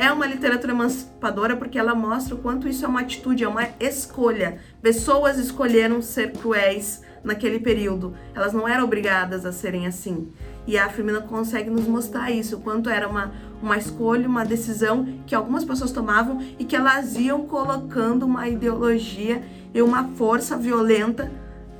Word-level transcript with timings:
é 0.00 0.10
uma 0.10 0.26
literatura 0.26 0.72
emancipadora 0.72 1.54
porque 1.54 1.78
ela 1.78 1.94
mostra 1.94 2.34
o 2.34 2.38
quanto 2.38 2.66
isso 2.66 2.86
é 2.86 2.88
uma 2.88 3.02
atitude, 3.02 3.44
é 3.44 3.48
uma 3.48 3.68
escolha. 3.78 4.56
Pessoas 4.80 5.36
escolheram 5.36 6.00
ser 6.00 6.32
cruéis 6.32 7.02
naquele 7.22 7.60
período. 7.60 8.14
Elas 8.34 8.54
não 8.54 8.66
eram 8.66 8.84
obrigadas 8.84 9.44
a 9.44 9.52
serem 9.52 9.86
assim. 9.86 10.32
E 10.66 10.78
a 10.78 10.88
Firmina 10.88 11.20
consegue 11.20 11.68
nos 11.68 11.86
mostrar 11.86 12.30
isso, 12.30 12.56
o 12.56 12.60
quanto 12.60 12.88
era 12.88 13.06
uma, 13.06 13.30
uma 13.62 13.76
escolha, 13.76 14.26
uma 14.26 14.42
decisão 14.42 15.06
que 15.26 15.34
algumas 15.34 15.66
pessoas 15.66 15.92
tomavam 15.92 16.40
e 16.58 16.64
que 16.64 16.74
elas 16.74 17.16
iam 17.16 17.46
colocando 17.46 18.24
uma 18.24 18.48
ideologia 18.48 19.42
e 19.74 19.82
uma 19.82 20.04
força 20.14 20.56
violenta 20.56 21.30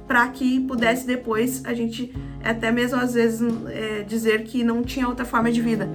para 0.06 0.28
que 0.28 0.60
pudesse 0.60 1.06
depois 1.06 1.64
a 1.64 1.72
gente 1.72 2.12
até 2.42 2.70
mesmo 2.70 2.98
às 2.98 3.14
vezes 3.14 3.40
é, 3.68 4.02
dizer 4.02 4.42
que 4.42 4.64
não 4.64 4.82
tinha 4.82 5.08
outra 5.08 5.24
forma 5.24 5.50
de 5.50 5.62
vida. 5.62 5.88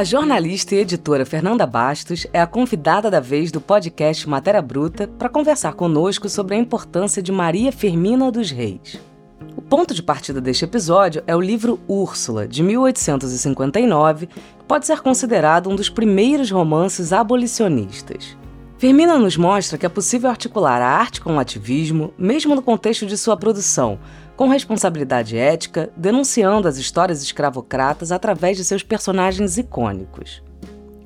A 0.00 0.04
jornalista 0.04 0.74
e 0.74 0.78
editora 0.78 1.26
Fernanda 1.26 1.66
Bastos 1.66 2.26
é 2.32 2.40
a 2.40 2.46
convidada 2.46 3.10
da 3.10 3.20
vez 3.20 3.52
do 3.52 3.60
podcast 3.60 4.26
Matéria 4.26 4.62
Bruta 4.62 5.06
para 5.06 5.28
conversar 5.28 5.74
conosco 5.74 6.26
sobre 6.26 6.54
a 6.54 6.58
importância 6.58 7.22
de 7.22 7.30
Maria 7.30 7.70
Firmina 7.70 8.32
dos 8.32 8.50
Reis. 8.50 8.98
O 9.54 9.60
ponto 9.60 9.92
de 9.92 10.02
partida 10.02 10.40
deste 10.40 10.64
episódio 10.64 11.22
é 11.26 11.36
o 11.36 11.40
livro 11.42 11.78
Úrsula, 11.86 12.48
de 12.48 12.62
1859, 12.62 14.26
que 14.26 14.64
pode 14.66 14.86
ser 14.86 15.02
considerado 15.02 15.68
um 15.68 15.76
dos 15.76 15.90
primeiros 15.90 16.50
romances 16.50 17.12
abolicionistas. 17.12 18.38
Firmina 18.78 19.18
nos 19.18 19.36
mostra 19.36 19.76
que 19.76 19.84
é 19.84 19.90
possível 19.90 20.30
articular 20.30 20.80
a 20.80 20.88
arte 20.88 21.20
com 21.20 21.36
o 21.36 21.38
ativismo, 21.38 22.14
mesmo 22.16 22.54
no 22.54 22.62
contexto 22.62 23.04
de 23.04 23.18
sua 23.18 23.36
produção, 23.36 23.98
com 24.40 24.48
responsabilidade 24.48 25.36
ética, 25.36 25.90
denunciando 25.94 26.66
as 26.66 26.78
histórias 26.78 27.22
escravocratas 27.22 28.10
através 28.10 28.56
de 28.56 28.64
seus 28.64 28.82
personagens 28.82 29.58
icônicos. 29.58 30.42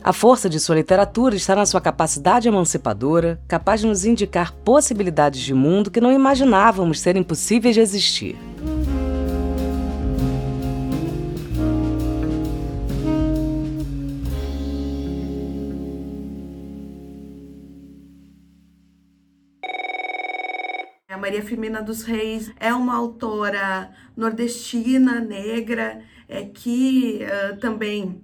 A 0.04 0.12
força 0.12 0.48
de 0.48 0.60
sua 0.60 0.76
literatura 0.76 1.34
está 1.34 1.56
na 1.56 1.66
sua 1.66 1.80
capacidade 1.80 2.46
emancipadora, 2.46 3.40
capaz 3.48 3.80
de 3.80 3.88
nos 3.88 4.04
indicar 4.04 4.52
possibilidades 4.64 5.40
de 5.40 5.52
mundo 5.52 5.90
que 5.90 6.00
não 6.00 6.12
imaginávamos 6.12 7.00
serem 7.00 7.24
possíveis 7.24 7.74
de 7.74 7.80
existir. 7.80 8.38
Maria 21.34 21.48
Firmina 21.48 21.82
dos 21.82 22.04
Reis 22.04 22.52
é 22.60 22.72
uma 22.72 22.94
autora 22.94 23.90
nordestina, 24.16 25.20
negra, 25.20 26.00
é, 26.28 26.44
que 26.44 27.22
uh, 27.24 27.56
também 27.56 28.22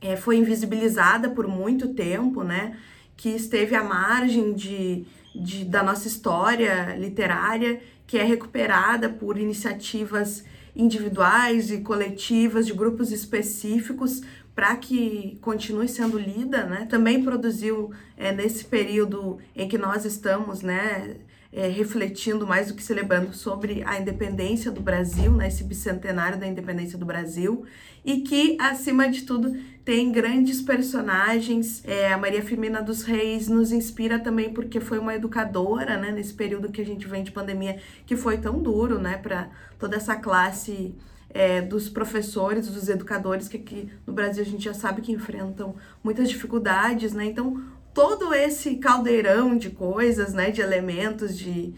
é, 0.00 0.14
foi 0.14 0.36
invisibilizada 0.36 1.30
por 1.30 1.48
muito 1.48 1.88
tempo, 1.92 2.44
né? 2.44 2.78
Que 3.16 3.30
esteve 3.30 3.74
à 3.74 3.82
margem 3.82 4.54
de, 4.54 5.04
de, 5.34 5.64
da 5.64 5.82
nossa 5.82 6.06
história 6.06 6.94
literária, 6.96 7.80
que 8.06 8.16
é 8.16 8.22
recuperada 8.22 9.08
por 9.08 9.36
iniciativas 9.36 10.44
individuais 10.76 11.72
e 11.72 11.80
coletivas 11.80 12.64
de 12.64 12.72
grupos 12.72 13.10
específicos 13.10 14.22
para 14.54 14.76
que 14.76 15.36
continue 15.40 15.88
sendo 15.88 16.16
lida, 16.16 16.64
né? 16.64 16.86
Também 16.88 17.24
produziu 17.24 17.90
é, 18.16 18.30
nesse 18.30 18.66
período 18.66 19.38
em 19.56 19.66
que 19.66 19.76
nós 19.76 20.04
estamos, 20.04 20.62
né? 20.62 21.16
É, 21.52 21.66
refletindo 21.68 22.46
mais 22.46 22.68
do 22.68 22.74
que 22.74 22.82
celebrando 22.82 23.32
sobre 23.32 23.82
a 23.84 23.98
independência 23.98 24.70
do 24.70 24.80
Brasil, 24.80 25.32
né, 25.32 25.48
esse 25.48 25.64
bicentenário 25.64 26.38
da 26.38 26.46
independência 26.46 26.96
do 26.96 27.04
Brasil, 27.04 27.64
e 28.04 28.20
que, 28.20 28.56
acima 28.60 29.08
de 29.08 29.22
tudo, 29.22 29.56
tem 29.84 30.12
grandes 30.12 30.62
personagens. 30.62 31.82
É, 31.84 32.12
a 32.12 32.18
Maria 32.18 32.42
Firmina 32.42 32.80
dos 32.80 33.02
Reis 33.02 33.48
nos 33.48 33.72
inspira 33.72 34.18
também 34.18 34.52
porque 34.52 34.80
foi 34.80 34.98
uma 34.98 35.14
educadora, 35.14 35.96
né, 35.96 36.12
nesse 36.12 36.32
período 36.32 36.70
que 36.70 36.80
a 36.80 36.86
gente 36.86 37.06
vem 37.06 37.24
de 37.24 37.32
pandemia, 37.32 37.78
que 38.06 38.16
foi 38.16 38.38
tão 38.38 38.62
duro, 38.62 38.98
né, 38.98 39.16
para 39.18 39.50
toda 39.78 39.96
essa 39.96 40.14
classe 40.14 40.94
é, 41.32 41.60
dos 41.60 41.88
professores, 41.88 42.68
dos 42.68 42.88
educadores, 42.88 43.48
que 43.48 43.56
aqui 43.56 43.88
no 44.06 44.12
Brasil 44.12 44.42
a 44.42 44.46
gente 44.46 44.64
já 44.64 44.74
sabe 44.74 45.00
que 45.00 45.12
enfrentam 45.12 45.74
muitas 46.02 46.28
dificuldades, 46.28 47.12
né? 47.12 47.24
Então, 47.24 47.62
todo 47.92 48.32
esse 48.34 48.76
caldeirão 48.76 49.56
de 49.56 49.70
coisas, 49.70 50.32
né, 50.32 50.50
de 50.50 50.60
elementos, 50.60 51.36
de, 51.36 51.74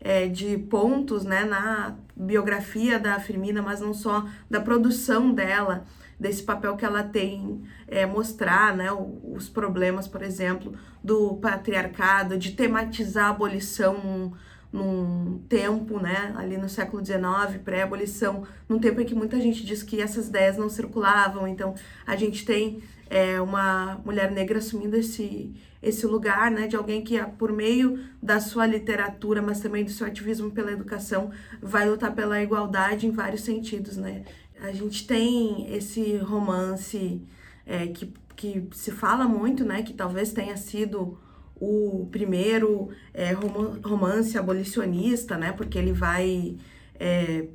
é, 0.00 0.26
de 0.26 0.58
pontos, 0.58 1.24
né, 1.24 1.44
na 1.44 1.96
biografia 2.14 2.98
da 2.98 3.18
Firmina, 3.20 3.60
mas 3.62 3.80
não 3.80 3.92
só 3.92 4.26
da 4.48 4.60
produção 4.60 5.32
dela, 5.32 5.84
desse 6.18 6.42
papel 6.42 6.76
que 6.76 6.84
ela 6.84 7.02
tem 7.02 7.62
é, 7.86 8.06
mostrar, 8.06 8.74
né, 8.74 8.88
os 8.92 9.48
problemas, 9.48 10.08
por 10.08 10.22
exemplo, 10.22 10.72
do 11.04 11.34
patriarcado, 11.36 12.38
de 12.38 12.52
tematizar 12.52 13.26
a 13.26 13.30
abolição 13.30 14.32
num, 14.72 15.38
tempo, 15.48 15.98
né, 16.00 16.34
ali 16.36 16.56
no 16.56 16.68
século 16.68 17.04
XIX, 17.04 17.62
pré-abolição, 17.64 18.44
num 18.68 18.78
tempo 18.78 19.00
em 19.00 19.04
que 19.04 19.14
muita 19.14 19.40
gente 19.40 19.64
diz 19.64 19.82
que 19.82 20.00
essas 20.00 20.28
ideias 20.28 20.56
não 20.56 20.68
circulavam, 20.68 21.46
então 21.46 21.74
a 22.06 22.16
gente 22.16 22.44
tem 22.44 22.82
é, 23.08 23.40
uma 23.40 24.00
mulher 24.04 24.30
negra 24.30 24.58
assumindo 24.58 24.96
esse, 24.96 25.52
esse 25.82 26.06
lugar, 26.06 26.50
né, 26.50 26.66
de 26.66 26.76
alguém 26.76 27.02
que, 27.02 27.20
por 27.38 27.52
meio 27.52 28.00
da 28.22 28.40
sua 28.40 28.66
literatura, 28.66 29.40
mas 29.40 29.60
também 29.60 29.84
do 29.84 29.90
seu 29.90 30.06
ativismo 30.06 30.50
pela 30.50 30.72
educação, 30.72 31.30
vai 31.62 31.88
lutar 31.88 32.14
pela 32.14 32.42
igualdade 32.42 33.06
em 33.06 33.10
vários 33.10 33.42
sentidos, 33.42 33.96
né. 33.96 34.24
A 34.60 34.72
gente 34.72 35.06
tem 35.06 35.72
esse 35.74 36.16
romance 36.16 37.22
é, 37.64 37.86
que, 37.88 38.12
que 38.34 38.68
se 38.72 38.90
fala 38.90 39.26
muito, 39.28 39.64
né, 39.64 39.82
que 39.82 39.92
talvez 39.92 40.32
tenha 40.32 40.56
sido 40.56 41.18
o 41.58 42.08
primeiro 42.10 42.90
é, 43.14 43.32
romance 43.32 44.36
abolicionista, 44.36 45.38
né, 45.38 45.52
porque 45.52 45.78
ele 45.78 45.92
vai 45.92 46.56
é, 46.98 47.48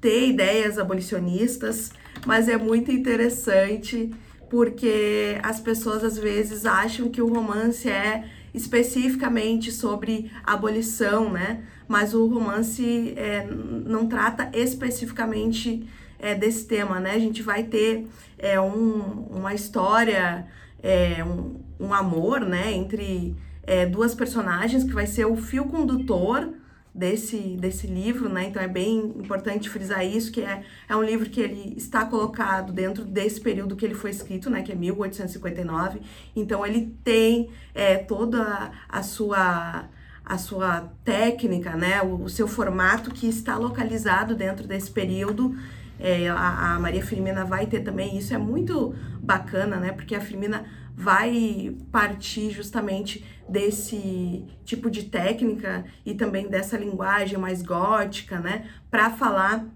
ter 0.00 0.28
ideias 0.28 0.78
abolicionistas, 0.78 1.92
mas 2.26 2.48
é 2.48 2.56
muito 2.56 2.90
interessante 2.90 4.10
porque 4.50 5.38
as 5.42 5.60
pessoas 5.60 6.02
às 6.02 6.18
vezes 6.18 6.66
acham 6.66 7.08
que 7.08 7.22
o 7.22 7.32
romance 7.32 7.88
é 7.88 8.28
especificamente 8.52 9.70
sobre 9.70 10.30
abolição, 10.44 11.30
né? 11.30 11.62
Mas 11.86 12.14
o 12.14 12.26
romance 12.26 13.14
é, 13.16 13.46
não 13.46 14.08
trata 14.08 14.50
especificamente 14.52 15.88
é, 16.18 16.34
desse 16.34 16.66
tema, 16.66 16.98
né? 16.98 17.12
A 17.12 17.18
gente 17.18 17.42
vai 17.42 17.62
ter 17.62 18.08
é, 18.36 18.60
um, 18.60 19.26
uma 19.30 19.54
história, 19.54 20.46
é, 20.82 21.24
um, 21.24 21.60
um 21.78 21.94
amor, 21.94 22.40
né? 22.40 22.72
Entre 22.72 23.36
é, 23.62 23.86
duas 23.86 24.16
personagens 24.16 24.82
que 24.82 24.92
vai 24.92 25.06
ser 25.06 25.26
o 25.26 25.36
fio 25.36 25.66
condutor 25.66 26.52
desse, 26.94 27.56
desse 27.58 27.86
livro, 27.86 28.28
né? 28.28 28.46
Então 28.46 28.60
é 28.60 28.68
bem 28.68 28.98
importante 28.98 29.70
frisar 29.70 30.04
isso, 30.04 30.32
que 30.32 30.42
é, 30.42 30.62
é 30.88 30.96
um 30.96 31.02
livro 31.02 31.28
que 31.30 31.40
ele 31.40 31.74
está 31.76 32.04
colocado 32.04 32.72
dentro 32.72 33.04
desse 33.04 33.40
período 33.40 33.76
que 33.76 33.84
ele 33.84 33.94
foi 33.94 34.10
escrito, 34.10 34.50
né? 34.50 34.62
Que 34.62 34.72
é 34.72 34.74
1859. 34.74 36.00
Então 36.34 36.66
ele 36.66 36.94
tem 37.04 37.50
é, 37.74 37.96
toda 37.96 38.70
a 38.88 39.02
sua 39.02 39.88
a 40.24 40.38
sua 40.38 40.92
técnica, 41.04 41.74
né? 41.76 42.02
O, 42.02 42.24
o 42.24 42.28
seu 42.28 42.46
formato 42.46 43.10
que 43.10 43.28
está 43.28 43.56
localizado 43.56 44.34
dentro 44.34 44.66
desse 44.66 44.90
período. 44.90 45.56
É, 45.98 46.28
a, 46.28 46.74
a 46.74 46.80
Maria 46.80 47.04
Firmina 47.04 47.44
vai 47.44 47.66
ter 47.66 47.80
também 47.80 48.16
isso, 48.16 48.32
é 48.32 48.38
muito 48.38 48.94
bacana, 49.20 49.76
né? 49.76 49.92
Porque 49.92 50.14
a 50.14 50.20
Firmina 50.20 50.64
vai 50.94 51.74
partir 51.90 52.50
justamente 52.50 53.24
desse 53.50 54.44
tipo 54.64 54.88
de 54.88 55.04
técnica 55.04 55.84
e 56.06 56.14
também 56.14 56.48
dessa 56.48 56.78
linguagem 56.78 57.36
mais 57.36 57.62
gótica, 57.62 58.38
né, 58.38 58.70
para 58.88 59.10
falar 59.10 59.66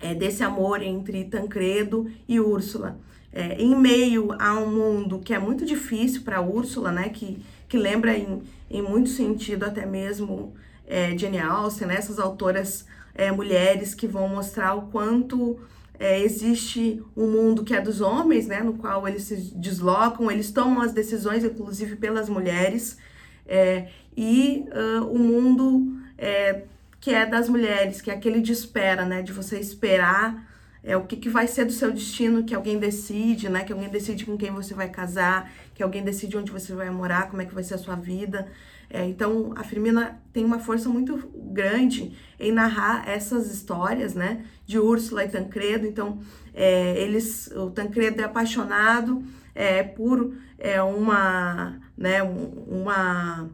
é, 0.00 0.12
desse 0.12 0.42
amor 0.42 0.82
entre 0.82 1.24
Tancredo 1.24 2.10
e 2.26 2.40
Úrsula. 2.40 2.98
É, 3.32 3.54
em 3.60 3.76
meio 3.76 4.32
a 4.40 4.54
um 4.54 4.70
mundo 4.70 5.20
que 5.20 5.32
é 5.32 5.38
muito 5.38 5.64
difícil 5.64 6.22
para 6.22 6.40
Úrsula, 6.40 6.90
né, 6.90 7.08
que, 7.10 7.38
que 7.68 7.76
lembra 7.76 8.16
em, 8.16 8.42
em 8.68 8.82
muito 8.82 9.10
sentido 9.10 9.64
até 9.64 9.86
mesmo 9.86 10.54
é, 10.86 11.16
Jane 11.16 11.38
Austen, 11.38 11.88
né, 11.88 11.96
essas 11.96 12.18
autoras 12.18 12.86
é, 13.14 13.30
mulheres 13.30 13.94
que 13.94 14.06
vão 14.06 14.28
mostrar 14.28 14.74
o 14.74 14.88
quanto 14.88 15.60
é, 15.98 16.20
existe 16.20 17.02
um 17.16 17.26
mundo 17.26 17.64
que 17.64 17.74
é 17.74 17.80
dos 17.80 18.00
homens, 18.00 18.46
né, 18.46 18.60
no 18.60 18.74
qual 18.74 19.06
eles 19.06 19.24
se 19.24 19.36
deslocam, 19.54 20.30
eles 20.30 20.50
tomam 20.50 20.82
as 20.82 20.92
decisões, 20.92 21.44
inclusive 21.44 21.96
pelas 21.96 22.28
mulheres, 22.28 22.98
é, 23.46 23.88
e 24.16 24.64
uh, 24.72 25.04
o 25.06 25.18
mundo 25.18 25.98
é, 26.18 26.62
que 27.00 27.12
é 27.12 27.26
das 27.26 27.48
mulheres, 27.48 28.00
que 28.00 28.10
é 28.10 28.14
aquele 28.14 28.40
de 28.40 28.52
espera, 28.52 29.04
né, 29.04 29.22
de 29.22 29.32
você 29.32 29.58
esperar 29.58 30.46
é 30.86 30.96
o 30.96 31.02
que, 31.02 31.16
que 31.16 31.28
vai 31.28 31.48
ser 31.48 31.64
do 31.64 31.72
seu 31.72 31.90
destino, 31.90 32.44
que 32.44 32.54
alguém 32.54 32.78
decide, 32.78 33.48
né? 33.48 33.64
Que 33.64 33.72
alguém 33.72 33.88
decide 33.88 34.24
com 34.24 34.38
quem 34.38 34.52
você 34.52 34.72
vai 34.72 34.88
casar, 34.88 35.50
que 35.74 35.82
alguém 35.82 36.04
decide 36.04 36.36
onde 36.36 36.52
você 36.52 36.72
vai 36.76 36.88
morar, 36.90 37.28
como 37.28 37.42
é 37.42 37.44
que 37.44 37.52
vai 37.52 37.64
ser 37.64 37.74
a 37.74 37.78
sua 37.78 37.96
vida. 37.96 38.46
É, 38.88 39.04
então, 39.04 39.52
a 39.56 39.64
Firmina 39.64 40.20
tem 40.32 40.44
uma 40.44 40.58
força 40.58 40.88
muito 40.88 41.16
grande 41.34 42.16
em 42.38 42.52
narrar 42.52 43.08
essas 43.08 43.52
histórias, 43.52 44.14
né? 44.14 44.44
De 44.64 44.78
Úrsula 44.78 45.24
e 45.24 45.28
Tancredo. 45.28 45.86
Então, 45.86 46.20
é, 46.54 47.00
eles, 47.02 47.48
o 47.48 47.70
Tancredo 47.70 48.20
é 48.20 48.24
apaixonado 48.24 49.22
é, 49.54 49.82
por 49.82 50.34
é, 50.58 50.80
uma, 50.82 51.78
né, 51.96 52.22
uma 52.22 53.50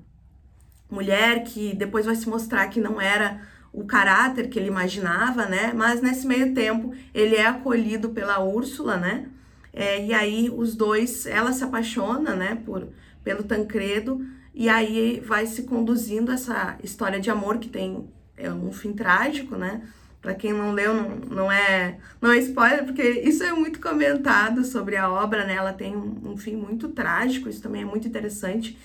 mulher 0.90 1.44
que 1.44 1.74
depois 1.74 2.06
vai 2.06 2.14
se 2.14 2.28
mostrar 2.28 2.68
que 2.68 2.80
não 2.80 3.00
era 3.00 3.40
o 3.72 3.84
caráter 3.84 4.48
que 4.48 4.58
ele 4.58 4.68
imaginava, 4.68 5.46
né? 5.46 5.72
Mas 5.74 6.02
nesse 6.02 6.26
meio 6.26 6.52
tempo 6.52 6.92
ele 7.14 7.36
é 7.36 7.46
acolhido 7.46 8.10
pela 8.10 8.38
Úrsula, 8.38 8.96
né? 8.98 9.28
É, 9.72 10.04
e 10.04 10.12
aí 10.12 10.50
os 10.54 10.76
dois, 10.76 11.24
ela 11.24 11.52
se 11.52 11.64
apaixona, 11.64 12.34
né, 12.34 12.60
por, 12.66 12.88
pelo 13.24 13.42
Tancredo, 13.42 14.20
e 14.54 14.68
aí 14.68 15.20
vai 15.20 15.46
se 15.46 15.62
conduzindo 15.62 16.30
essa 16.30 16.76
história 16.82 17.18
de 17.18 17.30
amor 17.30 17.58
que 17.58 17.68
tem 17.68 18.08
é 18.36 18.50
um 18.50 18.72
fim 18.72 18.92
trágico, 18.92 19.56
né? 19.56 19.82
Para 20.20 20.34
quem 20.34 20.52
não 20.52 20.72
leu, 20.72 20.94
não, 20.94 21.08
não, 21.16 21.52
é 21.52 21.98
não 22.20 22.30
é 22.30 22.38
spoiler, 22.38 22.84
porque 22.84 23.02
isso 23.02 23.42
é 23.42 23.52
muito 23.52 23.80
comentado 23.80 24.64
sobre 24.64 24.96
a 24.96 25.10
obra, 25.10 25.44
né? 25.44 25.54
Ela 25.54 25.72
tem 25.72 25.96
um, 25.96 26.32
um 26.32 26.36
fim 26.36 26.54
muito 26.56 26.88
trágico, 26.88 27.48
isso 27.48 27.62
também 27.62 27.82
é 27.82 27.84
muito 27.84 28.06
interessante. 28.06 28.78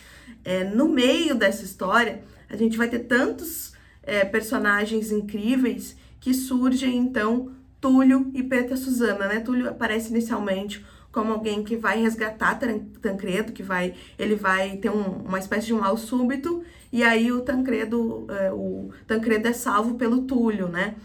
É, 0.44 0.64
no 0.64 0.88
meio 0.90 1.36
dessa 1.36 1.64
história, 1.64 2.24
a 2.50 2.56
gente 2.56 2.78
vai 2.78 2.88
ter 2.88 3.00
tantos 3.00 3.74
é, 4.04 4.26
personagens 4.26 5.12
incríveis 5.12 5.96
que 6.20 6.34
surgem 6.34 6.98
então 6.98 7.52
Túlio 7.80 8.32
e 8.34 8.42
Preta 8.42 8.76
Suzana, 8.76 9.28
né? 9.28 9.40
Túlio 9.40 9.70
aparece 9.70 10.10
inicialmente 10.10 10.84
como 11.12 11.34
alguém 11.34 11.64
que 11.64 11.76
vai 11.76 12.02
resgatar 12.02 12.60
Tancredo, 13.02 13.52
que 13.52 13.64
vai 13.64 13.94
ele 14.18 14.36
vai 14.36 14.78
ter 14.78 14.90
um, 14.90 15.24
uma 15.26 15.40
espécie 15.40 15.68
de 15.68 15.74
um 15.74 15.80
mal 15.80 15.98
súbito 15.98 16.64
e 16.92 17.04
aí 17.04 17.32
o 17.32 17.42
Tancredo 17.42 18.28
é, 18.30 18.52
o 18.52 18.90
Tancredo 19.06 19.48
é 19.48 19.54
salvo 19.54 19.96
pelo 19.96 20.22
Túlio, 20.22 20.68
né? 20.68 20.96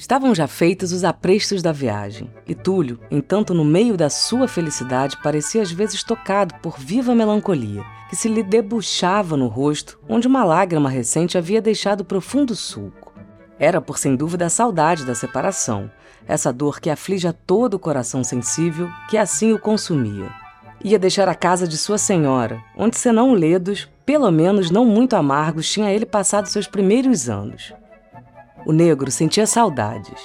Estavam 0.00 0.34
já 0.34 0.46
feitos 0.46 0.92
os 0.94 1.04
aprestos 1.04 1.60
da 1.60 1.72
viagem, 1.72 2.30
e 2.48 2.54
Túlio, 2.54 2.98
entanto 3.10 3.52
no 3.52 3.66
meio 3.66 3.98
da 3.98 4.08
sua 4.08 4.48
felicidade, 4.48 5.18
parecia 5.22 5.60
às 5.60 5.70
vezes 5.70 6.02
tocado 6.02 6.54
por 6.62 6.78
viva 6.80 7.14
melancolia, 7.14 7.84
que 8.08 8.16
se 8.16 8.26
lhe 8.26 8.42
debuxava 8.42 9.36
no 9.36 9.46
rosto, 9.46 10.00
onde 10.08 10.26
uma 10.26 10.42
lágrima 10.42 10.88
recente 10.88 11.36
havia 11.36 11.60
deixado 11.60 12.02
profundo 12.02 12.56
sulco. 12.56 13.12
Era, 13.58 13.78
por 13.78 13.98
sem 13.98 14.16
dúvida, 14.16 14.46
a 14.46 14.48
saudade 14.48 15.04
da 15.04 15.14
separação, 15.14 15.90
essa 16.26 16.52
dor 16.52 16.80
que 16.80 16.90
aflige 16.90 17.26
a 17.26 17.32
todo 17.32 17.74
o 17.74 17.78
coração 17.78 18.22
sensível, 18.22 18.88
que 19.08 19.16
assim 19.16 19.52
o 19.52 19.58
consumia. 19.58 20.30
Ia 20.82 20.98
deixar 20.98 21.28
a 21.28 21.34
casa 21.34 21.68
de 21.68 21.76
sua 21.76 21.98
senhora, 21.98 22.62
onde, 22.76 22.96
senão 22.96 23.34
ledos, 23.34 23.88
pelo 24.06 24.30
menos 24.30 24.70
não 24.70 24.84
muito 24.84 25.14
amargos, 25.14 25.70
tinha 25.70 25.92
ele 25.92 26.06
passado 26.06 26.46
seus 26.46 26.66
primeiros 26.66 27.28
anos. 27.28 27.74
O 28.64 28.72
negro 28.72 29.10
sentia 29.10 29.46
saudades. 29.46 30.20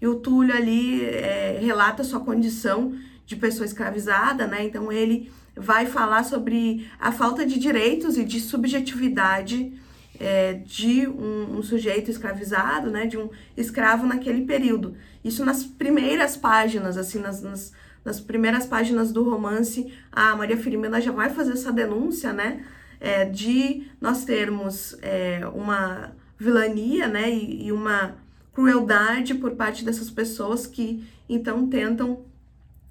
E 0.00 0.06
o 0.06 0.16
Túlio 0.16 0.52
ali 0.52 1.04
é, 1.04 1.58
relata 1.60 2.02
sua 2.02 2.18
condição 2.18 2.92
de 3.26 3.36
pessoa 3.36 3.64
escravizada, 3.64 4.46
né? 4.46 4.64
Então 4.64 4.90
ele 4.92 5.30
vai 5.56 5.86
falar 5.86 6.24
sobre 6.24 6.90
a 6.98 7.12
falta 7.12 7.44
de 7.44 7.58
direitos 7.58 8.16
e 8.16 8.24
de 8.24 8.40
subjetividade 8.40 9.72
é, 10.18 10.54
de 10.54 11.06
um, 11.06 11.58
um, 11.58 11.62
sujeito 11.62 12.10
escravizado, 12.10 12.90
né? 12.90 13.06
De 13.06 13.18
um 13.18 13.30
escravo 13.56 14.06
naquele 14.06 14.44
período. 14.44 14.96
Isso 15.24 15.44
nas 15.44 15.62
primeiras 15.62 16.36
páginas, 16.36 16.96
assim, 16.96 17.18
nas, 17.18 17.42
nas 17.42 17.72
nas 18.04 18.20
primeiras 18.20 18.66
páginas 18.66 19.12
do 19.12 19.22
romance, 19.28 19.92
a 20.10 20.34
Maria 20.34 20.56
Firmina 20.56 21.00
já 21.00 21.12
vai 21.12 21.30
fazer 21.30 21.52
essa 21.52 21.72
denúncia, 21.72 22.32
né? 22.32 22.64
É, 23.00 23.24
de 23.24 23.88
nós 24.00 24.24
termos 24.24 24.96
é, 25.02 25.40
uma 25.54 26.12
vilania, 26.38 27.08
né? 27.08 27.30
E, 27.30 27.66
e, 27.66 27.72
uma 27.72 28.16
crueldade 28.52 29.34
por 29.34 29.52
parte 29.52 29.84
dessas 29.84 30.10
pessoas 30.10 30.66
que 30.66 31.04
então 31.28 31.68
tentam, 31.68 32.24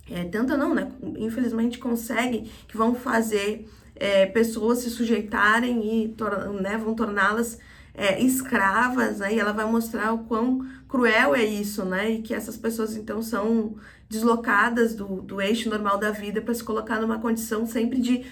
é, 0.10 0.24
tentam 0.26 0.58
não, 0.58 0.74
né? 0.74 0.92
Infelizmente 1.18 1.78
conseguem, 1.78 2.50
que 2.68 2.78
vão 2.78 2.96
fazer 2.96 3.68
é, 3.96 4.26
pessoas 4.26 4.80
se 4.80 4.90
sujeitarem 4.90 5.86
e 5.86 6.16
né, 6.62 6.78
vão 6.78 6.96
torná-las 6.96 7.60
é, 7.94 8.22
escravas, 8.22 9.20
né? 9.20 9.36
E 9.36 9.40
ela 9.40 9.52
vai 9.52 9.66
mostrar 9.66 10.14
o 10.14 10.20
quão 10.20 10.66
cruel 10.88 11.36
é 11.36 11.44
isso, 11.44 11.86
né? 11.86 12.10
E 12.10 12.22
que 12.22 12.34
essas 12.34 12.58
pessoas 12.58 12.96
então 12.96 13.22
são 13.22 13.76
deslocadas 14.10 14.94
do, 14.94 15.22
do 15.22 15.42
eixo 15.42 15.70
normal 15.70 15.98
da 15.98 16.12
vida 16.12 16.42
para 16.42 16.54
se 16.54 16.64
colocar 16.64 17.00
numa 17.00 17.20
condição 17.20 17.66
sempre 17.66 18.02
de 18.02 18.26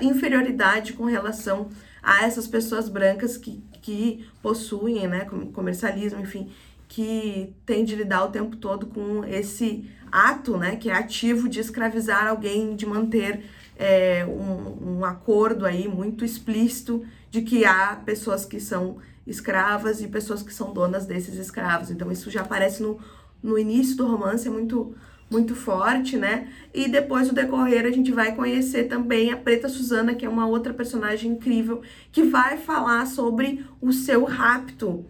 inferioridade 0.00 0.92
com 0.92 1.04
relação 1.04 1.70
a 2.02 2.24
essas 2.24 2.46
pessoas 2.46 2.88
brancas 2.88 3.36
que, 3.36 3.62
que 3.80 4.26
possuem, 4.42 5.06
né, 5.06 5.26
comercialismo, 5.52 6.20
enfim, 6.20 6.50
que 6.92 7.54
tem 7.64 7.86
de 7.86 7.96
lidar 7.96 8.22
o 8.22 8.28
tempo 8.28 8.54
todo 8.54 8.86
com 8.86 9.24
esse 9.24 9.90
ato, 10.10 10.58
né, 10.58 10.76
que 10.76 10.90
é 10.90 10.92
ativo 10.92 11.48
de 11.48 11.58
escravizar 11.58 12.26
alguém, 12.26 12.76
de 12.76 12.84
manter 12.84 13.46
é, 13.78 14.26
um, 14.26 14.98
um 14.98 15.04
acordo 15.06 15.64
aí 15.64 15.88
muito 15.88 16.22
explícito 16.22 17.02
de 17.30 17.40
que 17.40 17.64
há 17.64 17.96
pessoas 18.04 18.44
que 18.44 18.60
são 18.60 18.98
escravas 19.26 20.02
e 20.02 20.06
pessoas 20.06 20.42
que 20.42 20.52
são 20.52 20.74
donas 20.74 21.06
desses 21.06 21.36
escravos. 21.38 21.90
Então 21.90 22.12
isso 22.12 22.30
já 22.30 22.42
aparece 22.42 22.82
no, 22.82 23.00
no 23.42 23.58
início 23.58 23.96
do 23.96 24.06
romance, 24.06 24.46
é 24.46 24.50
muito 24.50 24.94
muito 25.30 25.54
forte, 25.54 26.18
né? 26.18 26.52
E 26.74 26.86
depois 26.86 27.26
do 27.26 27.34
decorrer 27.34 27.86
a 27.86 27.90
gente 27.90 28.12
vai 28.12 28.36
conhecer 28.36 28.84
também 28.84 29.32
a 29.32 29.36
Preta 29.38 29.66
Suzana, 29.66 30.14
que 30.14 30.26
é 30.26 30.28
uma 30.28 30.46
outra 30.46 30.74
personagem 30.74 31.30
incrível, 31.30 31.80
que 32.12 32.22
vai 32.22 32.58
falar 32.58 33.06
sobre 33.06 33.64
o 33.80 33.94
seu 33.94 34.24
rapto. 34.24 35.06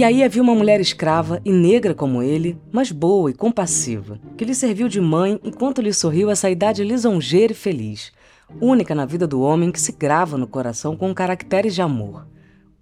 E 0.00 0.04
aí 0.04 0.24
havia 0.24 0.40
uma 0.40 0.54
mulher 0.54 0.80
escrava 0.80 1.42
e 1.44 1.52
negra 1.52 1.94
como 1.94 2.22
ele, 2.22 2.58
mas 2.72 2.90
boa 2.90 3.30
e 3.30 3.34
compassiva, 3.34 4.18
que 4.34 4.46
lhe 4.46 4.54
serviu 4.54 4.88
de 4.88 4.98
mãe 4.98 5.38
enquanto 5.44 5.82
lhe 5.82 5.92
sorriu 5.92 6.30
essa 6.30 6.48
idade 6.48 6.82
lisonjeira 6.82 7.52
e 7.52 7.54
feliz, 7.54 8.10
única 8.58 8.94
na 8.94 9.04
vida 9.04 9.26
do 9.26 9.42
homem 9.42 9.70
que 9.70 9.78
se 9.78 9.92
grava 9.92 10.38
no 10.38 10.46
coração 10.46 10.96
com 10.96 11.12
caracteres 11.12 11.74
de 11.74 11.82
amor 11.82 12.26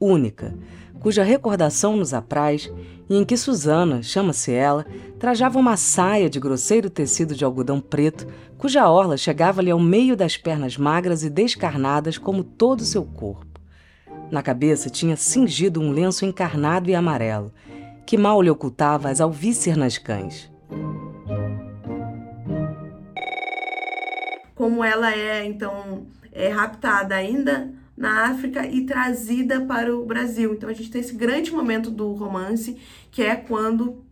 única, 0.01 0.55
cuja 1.01 1.23
recordação 1.23 1.97
nos 1.97 2.15
apraz 2.15 2.71
e 3.09 3.17
em 3.17 3.25
que 3.25 3.37
Susana, 3.37 4.03
chama-se 4.03 4.53
ela, 4.53 4.87
trajava 5.19 5.59
uma 5.59 5.77
saia 5.77 6.29
de 6.29 6.39
grosseiro 6.39 6.91
tecido 6.91 7.35
de 7.35 7.45
algodão 7.45 7.81
preto, 7.81 8.27
cuja 8.57 8.89
orla 8.89 9.17
chegava-lhe 9.17 9.71
ao 9.71 9.81
meio 9.81 10.17
das 10.17 10.37
pernas 10.37 10.77
magras 10.77 11.25
e 11.25 11.31
descarnadas 11.31 12.19
como 12.19 12.45
todo 12.45 12.81
o 12.81 12.85
seu 12.85 13.05
corpo. 13.05 13.48
Na 14.31 14.43
cabeça 14.43 14.91
tinha 14.91 15.17
cingido 15.17 15.81
um 15.81 15.91
lenço 15.91 16.27
encarnado 16.27 16.91
e 16.91 16.95
amarelo, 16.95 17.53
que 18.05 18.19
mal 18.19 18.43
lhe 18.43 18.51
ocultava 18.51 19.09
as 19.09 19.21
alvíceras 19.21 19.97
cães. 19.97 20.51
Como 24.55 24.85
ela 24.85 25.15
é, 25.15 25.47
então, 25.47 26.07
é 26.33 26.49
raptada 26.49 27.15
ainda 27.15 27.73
na 27.97 28.27
África 28.27 28.67
e 28.67 28.85
trazida 28.85 29.63
para 29.63 29.97
o 29.97 30.05
Brasil. 30.05 30.53
Então 30.53 30.69
a 30.69 30.73
gente 30.73 30.91
tem 30.91 31.01
esse 31.01 31.15
grande 31.15 31.51
momento 31.51 31.91
do 31.91 32.13
romance, 32.13 32.77
que 33.11 33.23
é 33.23 33.35
quando 33.35 34.05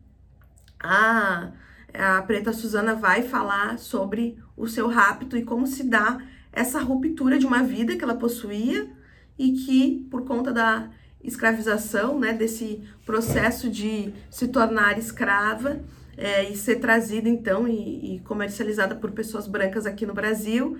a, 0.81 1.53
a 1.93 2.23
Preta 2.23 2.53
Suzana 2.53 2.95
vai 2.95 3.23
falar 3.23 3.79
sobre 3.79 4.39
o 4.57 4.67
seu 4.67 4.89
rapto 4.89 5.37
e 5.37 5.45
como 5.45 5.67
se 5.67 5.85
dá 5.85 6.19
essa 6.53 6.81
ruptura 6.81 7.39
de 7.39 7.47
uma 7.47 7.63
vida 7.63 7.97
que 7.97 8.03
ela 8.03 8.15
possuía 8.15 8.96
e 9.39 9.53
que, 9.53 10.07
por 10.11 10.25
conta 10.25 10.53
da 10.53 10.91
escravização, 11.23 12.19
né, 12.19 12.33
desse 12.33 12.83
processo 13.05 13.69
de 13.69 14.13
se 14.31 14.49
tornar 14.49 14.99
escrava 14.99 15.81
é, 16.17 16.49
e 16.49 16.57
ser 16.57 16.77
trazida 16.77 17.29
então 17.29 17.67
e, 17.67 18.17
e 18.17 18.21
comercializada 18.21 18.95
por 18.95 19.11
pessoas 19.11 19.47
brancas 19.47 19.87
aqui 19.87 20.07
no 20.07 20.15
Brasil 20.15 20.79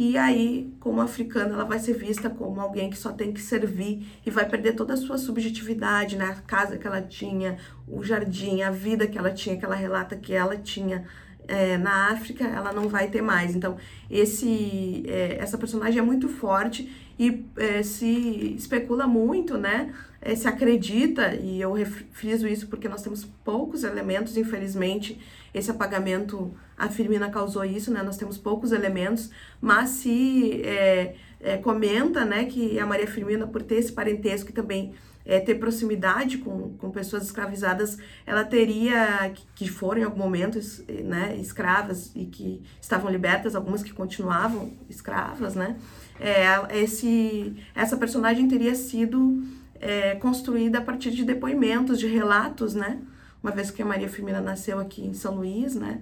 e 0.00 0.16
aí, 0.16 0.72
como 0.78 1.00
africana, 1.00 1.54
ela 1.54 1.64
vai 1.64 1.80
ser 1.80 1.94
vista 1.94 2.30
como 2.30 2.60
alguém 2.60 2.88
que 2.88 2.96
só 2.96 3.10
tem 3.10 3.32
que 3.32 3.40
servir 3.40 4.06
e 4.24 4.30
vai 4.30 4.48
perder 4.48 4.74
toda 4.74 4.94
a 4.94 4.96
sua 4.96 5.18
subjetividade, 5.18 6.16
né? 6.16 6.26
A 6.26 6.34
casa 6.36 6.78
que 6.78 6.86
ela 6.86 7.02
tinha, 7.02 7.58
o 7.84 8.04
jardim, 8.04 8.62
a 8.62 8.70
vida 8.70 9.08
que 9.08 9.18
ela 9.18 9.32
tinha, 9.32 9.56
que 9.56 9.64
ela 9.64 9.74
relata 9.74 10.14
que 10.14 10.32
ela 10.32 10.56
tinha 10.56 11.04
é, 11.48 11.78
na 11.78 12.12
África, 12.12 12.44
ela 12.44 12.72
não 12.72 12.88
vai 12.88 13.08
ter 13.08 13.22
mais. 13.22 13.56
Então, 13.56 13.76
esse, 14.10 15.02
é, 15.06 15.38
essa 15.40 15.56
personagem 15.56 15.98
é 15.98 16.02
muito 16.02 16.28
forte 16.28 16.92
e 17.18 17.44
é, 17.56 17.82
se 17.82 18.54
especula 18.56 19.06
muito, 19.06 19.56
né? 19.58 19.92
É, 20.20 20.34
se 20.34 20.46
acredita, 20.46 21.34
e 21.34 21.60
eu 21.60 21.74
friso 22.12 22.46
isso 22.46 22.66
porque 22.68 22.88
nós 22.88 23.02
temos 23.02 23.24
poucos 23.44 23.82
elementos, 23.82 24.36
infelizmente, 24.36 25.18
esse 25.54 25.70
apagamento, 25.70 26.52
a 26.76 26.88
Firmina 26.88 27.30
causou 27.30 27.64
isso, 27.64 27.92
né? 27.92 28.02
Nós 28.02 28.16
temos 28.16 28.36
poucos 28.36 28.72
elementos, 28.72 29.30
mas 29.60 29.90
se 29.90 30.60
é, 30.64 31.14
é, 31.40 31.56
comenta, 31.56 32.24
né, 32.24 32.44
que 32.44 32.78
a 32.78 32.86
Maria 32.86 33.06
Firmina, 33.06 33.46
por 33.46 33.62
ter 33.62 33.76
esse 33.76 33.92
parentesco 33.92 34.50
e 34.50 34.52
também 34.52 34.92
é, 35.28 35.38
ter 35.38 35.56
proximidade 35.56 36.38
com, 36.38 36.72
com 36.78 36.90
pessoas 36.90 37.24
escravizadas, 37.24 37.98
ela 38.24 38.42
teria, 38.42 39.30
que 39.54 39.68
foram 39.68 40.00
em 40.00 40.04
algum 40.04 40.20
momento 40.20 40.58
né, 41.04 41.36
escravas 41.36 42.10
e 42.16 42.24
que 42.24 42.62
estavam 42.80 43.10
libertas, 43.10 43.54
algumas 43.54 43.82
que 43.82 43.92
continuavam 43.92 44.72
escravas, 44.88 45.54
né? 45.54 45.76
É, 46.18 46.80
esse, 46.80 47.54
essa 47.74 47.96
personagem 47.98 48.48
teria 48.48 48.74
sido 48.74 49.44
é, 49.78 50.14
construída 50.14 50.78
a 50.78 50.80
partir 50.80 51.10
de 51.10 51.26
depoimentos, 51.26 51.98
de 51.98 52.06
relatos, 52.06 52.74
né? 52.74 52.98
Uma 53.42 53.52
vez 53.52 53.70
que 53.70 53.82
a 53.82 53.86
Maria 53.86 54.08
Firmina 54.08 54.40
nasceu 54.40 54.80
aqui 54.80 55.06
em 55.06 55.12
São 55.12 55.34
Luís, 55.34 55.74
né? 55.74 56.00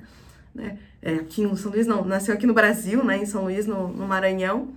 né? 0.55 0.79
É, 1.03 1.15
aqui 1.17 1.43
em 1.43 1.57
São 1.57 1.73
Luís, 1.73 1.87
não, 1.87 2.05
nasceu 2.05 2.33
aqui 2.33 2.47
no 2.47 2.55
Brasil, 2.55 3.05
né? 3.05 3.19
Em 3.19 3.27
São 3.27 3.43
Luís, 3.43 3.67
no, 3.67 3.89
no 3.89 4.07
Maranhão. 4.07 4.69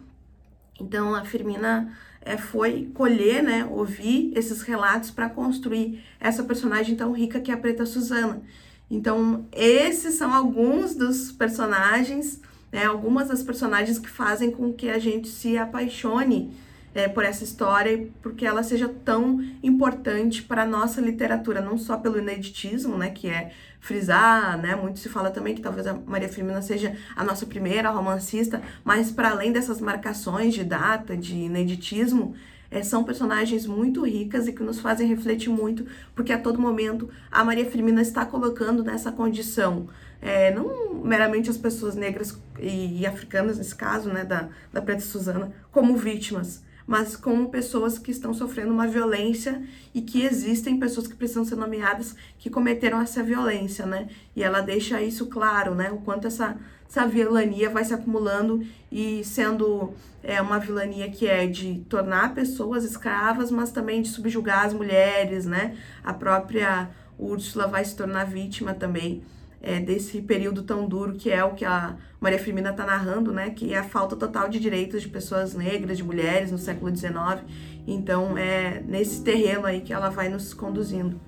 Então 0.82 1.14
a 1.14 1.24
Firmina 1.24 1.96
é, 2.22 2.38
foi 2.38 2.90
colher, 2.94 3.42
né, 3.42 3.66
ouvir 3.70 4.32
esses 4.36 4.62
relatos 4.62 5.12
para 5.12 5.30
construir 5.30 6.04
essa 6.20 6.44
personagem 6.44 6.96
tão 6.96 7.12
rica 7.12 7.40
que 7.40 7.52
é 7.52 7.54
a 7.54 7.58
Preta 7.58 7.86
Suzana. 7.86 8.42
Então, 8.90 9.46
esses 9.52 10.16
são 10.16 10.34
alguns 10.34 10.96
dos 10.96 11.32
personagens, 11.32 12.42
né, 12.72 12.86
algumas 12.86 13.28
das 13.28 13.44
personagens 13.44 14.00
que 14.00 14.10
fazem 14.10 14.52
com 14.52 14.74
que 14.74 14.90
a 14.90 15.00
gente 15.00 15.28
se 15.28 15.58
apaixone 15.58 16.52
é, 16.94 17.08
por 17.08 17.24
essa 17.24 17.44
história, 17.44 18.08
porque 18.22 18.46
ela 18.46 18.64
seja 18.64 18.90
tão 19.06 19.44
importante 19.62 20.42
para 20.42 20.64
a 20.64 20.66
nossa 20.66 21.02
literatura, 21.02 21.62
não 21.62 21.78
só 21.78 21.98
pelo 21.98 22.18
ineditismo, 22.18 22.98
né, 22.98 23.10
que 23.10 23.28
é 23.30 23.52
frisar, 23.80 24.58
né, 24.58 24.76
muito 24.76 25.00
se 25.00 25.08
fala 25.08 25.32
também 25.32 25.56
que 25.56 25.62
talvez 25.62 25.88
a 25.88 25.94
Maria 25.94 26.28
Firmina 26.28 26.62
seja 26.62 26.96
a 27.16 27.24
nossa 27.24 27.46
primeira 27.46 27.90
romancista, 27.90 28.62
mas 28.84 29.12
para 29.12 29.30
além 29.30 29.52
dessas 29.52 29.80
marcações 29.80 30.54
de 30.54 30.64
data, 30.64 31.16
de 31.16 31.36
ineditismo, 31.36 32.36
é, 32.72 32.84
são 32.84 33.04
personagens 33.04 33.66
muito 33.66 34.06
ricas 34.06 34.48
e 34.48 34.54
que 34.54 34.62
nos 34.62 34.80
fazem 34.80 35.08
refletir 35.08 35.50
muito, 35.50 35.86
porque 36.14 36.32
a 36.32 36.38
todo 36.38 36.60
momento 36.60 37.10
a 37.32 37.44
Maria 37.44 37.66
Firmina 37.66 38.02
está 38.02 38.26
colocando 38.26 38.84
nessa 38.84 39.12
condição, 39.12 39.88
é, 40.22 40.52
não 40.52 40.96
meramente 41.04 41.50
as 41.50 41.58
pessoas 41.58 41.96
negras 41.96 42.38
e, 42.60 43.02
e, 43.02 43.06
africanas, 43.06 43.58
nesse 43.58 43.74
caso, 43.74 44.10
né, 44.10 44.24
da, 44.24 44.50
da 44.72 44.82
Preta 44.82 45.02
Suzana, 45.02 45.52
como 45.72 45.96
vítimas, 45.96 46.62
mas 46.90 47.16
como 47.16 47.50
pessoas 47.50 48.00
que 48.00 48.10
estão 48.10 48.34
sofrendo 48.34 48.74
uma 48.74 48.88
violência 48.88 49.62
e 49.94 50.02
que 50.02 50.24
existem 50.24 50.80
pessoas 50.80 51.06
que 51.06 51.16
precisam 51.16 51.46
ser 51.46 51.56
nomeadas 51.56 52.16
que 52.40 52.50
cometeram 52.50 53.00
essa 53.00 53.22
violência, 53.22 53.86
né? 53.86 54.08
E 54.36 54.42
ela 54.42 54.60
deixa 54.60 55.00
isso 55.00 55.28
claro, 55.28 55.76
né? 55.76 55.92
O 55.92 55.98
quanto 55.98 56.26
essa, 56.26 56.58
essa 56.90 57.06
vilania 57.06 57.70
vai 57.70 57.86
se 57.86 57.94
acumulando 57.94 58.66
e 58.92 59.24
sendo 59.24 59.94
é, 60.24 60.42
uma 60.42 60.58
vilania 60.58 61.12
que 61.12 61.28
é 61.28 61.46
de 61.46 61.86
tornar 61.88 62.34
pessoas 62.34 62.84
escravas, 62.84 63.52
mas 63.52 63.72
também 63.72 64.02
de 64.02 64.10
subjugar 64.10 64.66
as 64.66 64.74
mulheres, 64.74 65.46
né? 65.46 65.78
A 66.04 66.12
própria 66.12 66.90
Úrsula 67.20 67.68
vai 67.68 67.86
se 67.86 67.96
tornar 67.96 68.24
vítima 68.24 68.74
também 68.74 69.22
é, 69.62 69.80
desse 69.80 70.22
período 70.22 70.64
tão 70.64 70.88
duro 70.88 71.14
que 71.14 71.30
é 71.30 71.44
o 71.44 71.54
que 71.54 71.66
a 71.66 71.96
Maria 72.20 72.40
Firmina 72.40 72.72
está 72.72 72.86
narrando, 72.86 73.32
né? 73.32 73.50
Que 73.50 73.74
é 73.74 73.78
a 73.78 73.84
falta 73.84 74.16
total 74.16 74.50
de 74.50 74.60
direitos 74.60 75.02
de 75.02 75.10
pessoas 75.10 75.54
negras, 75.54 75.98
de 75.98 76.04
mulheres 76.04 76.52
no 76.52 76.58
século 76.58 76.96
XIX. 76.96 77.44
Então 77.88 78.38
é 78.38 78.82
nesse 78.86 79.24
terreno 79.24 79.66
aí 79.66 79.82
que 79.82 79.94
ela 79.94 80.10
vai 80.10 80.30
nos 80.30 80.54
conduzindo. 80.54 81.20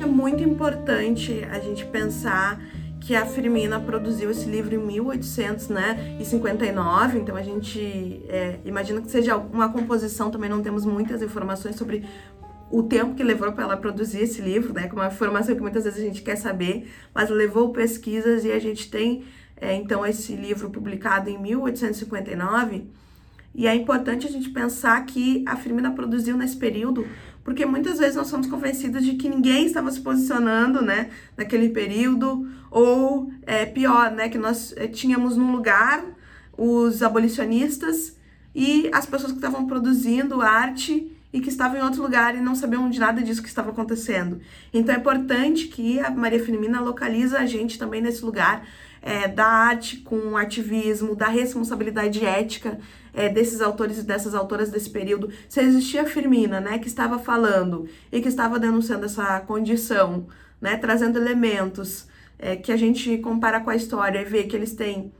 É 0.00 0.06
muito 0.06 0.42
importante 0.42 1.44
a 1.50 1.58
gente 1.58 1.84
pensar 1.86 2.60
que 3.08 3.16
a 3.16 3.24
Firmina 3.24 3.80
produziu 3.80 4.30
esse 4.30 4.44
livro 4.44 4.74
em 4.74 4.78
1859, 4.78 7.14
né, 7.14 7.20
então 7.22 7.36
a 7.36 7.42
gente 7.42 8.22
é, 8.28 8.58
imagina 8.66 9.00
que 9.00 9.10
seja 9.10 9.34
uma 9.34 9.72
composição, 9.72 10.30
também 10.30 10.50
não 10.50 10.60
temos 10.60 10.84
muitas 10.84 11.22
informações 11.22 11.76
sobre 11.76 12.04
o 12.70 12.82
tempo 12.82 13.14
que 13.14 13.22
levou 13.22 13.50
para 13.50 13.64
ela 13.64 13.78
produzir 13.78 14.20
esse 14.20 14.42
livro, 14.42 14.74
né, 14.74 14.88
como 14.88 15.00
uma 15.00 15.08
informação 15.08 15.54
que 15.54 15.62
muitas 15.62 15.84
vezes 15.84 15.98
a 15.98 16.02
gente 16.02 16.20
quer 16.20 16.36
saber, 16.36 16.86
mas 17.14 17.30
levou 17.30 17.72
pesquisas 17.72 18.44
e 18.44 18.52
a 18.52 18.58
gente 18.58 18.90
tem 18.90 19.24
é, 19.56 19.74
então 19.74 20.04
esse 20.04 20.36
livro 20.36 20.68
publicado 20.68 21.30
em 21.30 21.38
1859, 21.38 22.90
e 23.54 23.66
é 23.66 23.74
importante 23.74 24.26
a 24.26 24.30
gente 24.30 24.50
pensar 24.50 25.02
que 25.06 25.42
a 25.48 25.56
Firmina 25.56 25.92
produziu 25.92 26.36
nesse 26.36 26.58
período 26.58 27.06
porque 27.48 27.64
muitas 27.64 27.98
vezes 27.98 28.14
nós 28.14 28.26
somos 28.26 28.46
convencidos 28.46 29.02
de 29.02 29.14
que 29.14 29.26
ninguém 29.26 29.64
estava 29.64 29.90
se 29.90 30.02
posicionando, 30.02 30.82
né, 30.82 31.08
naquele 31.34 31.70
período, 31.70 32.46
ou 32.70 33.32
é, 33.46 33.64
pior, 33.64 34.10
né, 34.10 34.28
que 34.28 34.36
nós 34.36 34.74
é, 34.76 34.86
tínhamos 34.86 35.34
num 35.34 35.50
lugar 35.50 36.04
os 36.58 37.02
abolicionistas 37.02 38.14
e 38.54 38.90
as 38.92 39.06
pessoas 39.06 39.32
que 39.32 39.38
estavam 39.38 39.66
produzindo 39.66 40.42
arte 40.42 41.10
e 41.32 41.40
que 41.40 41.48
estavam 41.48 41.78
em 41.78 41.82
outro 41.82 42.02
lugar 42.02 42.36
e 42.36 42.40
não 42.42 42.54
sabiam 42.54 42.90
de 42.90 43.00
nada 43.00 43.22
disso 43.22 43.40
que 43.40 43.48
estava 43.48 43.70
acontecendo. 43.70 44.42
Então 44.70 44.94
é 44.94 44.98
importante 44.98 45.68
que 45.68 45.98
a 46.00 46.10
Maria 46.10 46.44
Firmina 46.44 46.82
localiza 46.82 47.38
a 47.38 47.46
gente 47.46 47.78
também 47.78 48.02
nesse 48.02 48.22
lugar 48.22 48.68
é, 49.00 49.26
da 49.26 49.46
arte 49.46 49.96
com 49.98 50.36
ativismo, 50.36 51.16
da 51.16 51.28
responsabilidade 51.28 52.22
ética 52.26 52.78
é, 53.18 53.28
desses 53.28 53.60
autores 53.60 53.98
e 53.98 54.02
dessas 54.04 54.32
autoras 54.32 54.70
desse 54.70 54.88
período, 54.88 55.28
se 55.48 55.60
existia 55.60 56.04
Firmina, 56.06 56.60
né, 56.60 56.78
que 56.78 56.86
estava 56.86 57.18
falando 57.18 57.88
e 58.12 58.20
que 58.20 58.28
estava 58.28 58.60
denunciando 58.60 59.06
essa 59.06 59.40
condição, 59.40 60.28
né, 60.60 60.76
trazendo 60.76 61.18
elementos 61.18 62.06
é, 62.38 62.54
que 62.54 62.70
a 62.70 62.76
gente 62.76 63.18
compara 63.18 63.58
com 63.58 63.70
a 63.70 63.74
história 63.74 64.20
e 64.20 64.24
vê 64.24 64.44
que 64.44 64.54
eles 64.54 64.72
têm 64.72 65.12